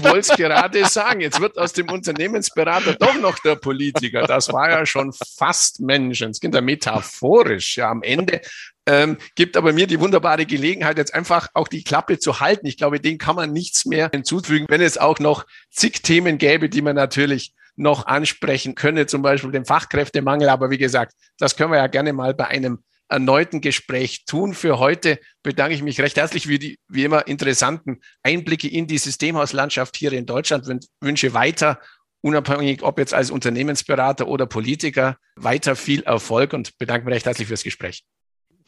wollte 0.02 0.18
es 0.18 0.28
gerade 0.28 0.86
sagen. 0.86 1.20
Jetzt 1.20 1.40
wird 1.40 1.58
aus 1.58 1.72
dem 1.72 1.90
Unternehmensberater 1.90 2.94
doch 2.94 3.14
noch 3.14 3.38
der 3.38 3.56
Politiker. 3.56 4.26
Das 4.26 4.52
war 4.52 4.70
ja 4.70 4.86
schon 4.86 5.12
fast 5.36 5.80
Menschenskind, 5.80 6.60
metaphorisch. 6.62 7.76
Ja, 7.76 7.90
am 7.90 8.02
Ende 8.02 8.40
ähm, 8.86 9.18
gibt 9.34 9.56
aber 9.56 9.72
mir 9.72 9.86
die 9.86 10.00
wunderbare 10.00 10.46
Gelegenheit, 10.46 10.98
jetzt 10.98 11.14
einfach 11.14 11.48
auch 11.54 11.68
die 11.68 11.84
Klappe 11.84 12.18
zu 12.18 12.40
halten. 12.40 12.66
Ich 12.66 12.76
glaube, 12.76 12.98
den 13.00 13.18
kann 13.18 13.36
man 13.36 13.52
nichts 13.52 13.84
mehr 13.86 14.10
hinzufügen, 14.12 14.66
wenn 14.68 14.80
es 14.80 14.98
auch 14.98 15.18
noch 15.18 15.46
zig 15.70 16.02
Themen 16.02 16.38
gäbe, 16.38 16.68
die 16.68 16.82
man 16.82 16.96
natürlich 16.96 17.54
noch 17.76 18.06
ansprechen 18.06 18.74
könne, 18.74 19.06
zum 19.06 19.22
Beispiel 19.22 19.52
den 19.52 19.64
Fachkräftemangel. 19.64 20.48
Aber 20.48 20.70
wie 20.70 20.78
gesagt, 20.78 21.14
das 21.38 21.56
können 21.56 21.72
wir 21.72 21.78
ja 21.78 21.86
gerne 21.86 22.12
mal 22.12 22.34
bei 22.34 22.48
einem 22.48 22.82
erneuten 23.10 23.60
Gespräch 23.60 24.24
tun. 24.24 24.54
Für 24.54 24.78
heute 24.78 25.18
bedanke 25.42 25.74
ich 25.74 25.82
mich 25.82 26.00
recht 26.00 26.16
herzlich 26.16 26.46
für 26.46 26.58
die, 26.58 26.78
wie 26.88 27.04
immer, 27.04 27.26
interessanten 27.26 28.00
Einblicke 28.22 28.68
in 28.68 28.86
die 28.86 28.98
Systemhauslandschaft 28.98 29.96
hier 29.96 30.12
in 30.12 30.26
Deutschland. 30.26 30.68
Ich 30.68 30.88
wünsche 31.00 31.34
weiter, 31.34 31.80
unabhängig 32.22 32.82
ob 32.82 32.98
jetzt 32.98 33.14
als 33.14 33.30
Unternehmensberater 33.30 34.28
oder 34.28 34.46
Politiker, 34.46 35.16
weiter 35.36 35.76
viel 35.76 36.02
Erfolg 36.02 36.52
und 36.52 36.78
bedanke 36.78 37.06
mich 37.06 37.14
recht 37.14 37.26
herzlich 37.26 37.48
fürs 37.48 37.64
Gespräch. 37.64 38.04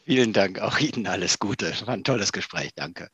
Vielen 0.05 0.33
Dank, 0.33 0.59
auch 0.59 0.79
Ihnen 0.79 1.07
alles 1.07 1.39
Gute. 1.39 1.73
War 1.87 1.95
ein 1.95 2.05
tolles 2.05 2.33
Gespräch. 2.33 2.71
Danke. 2.75 3.09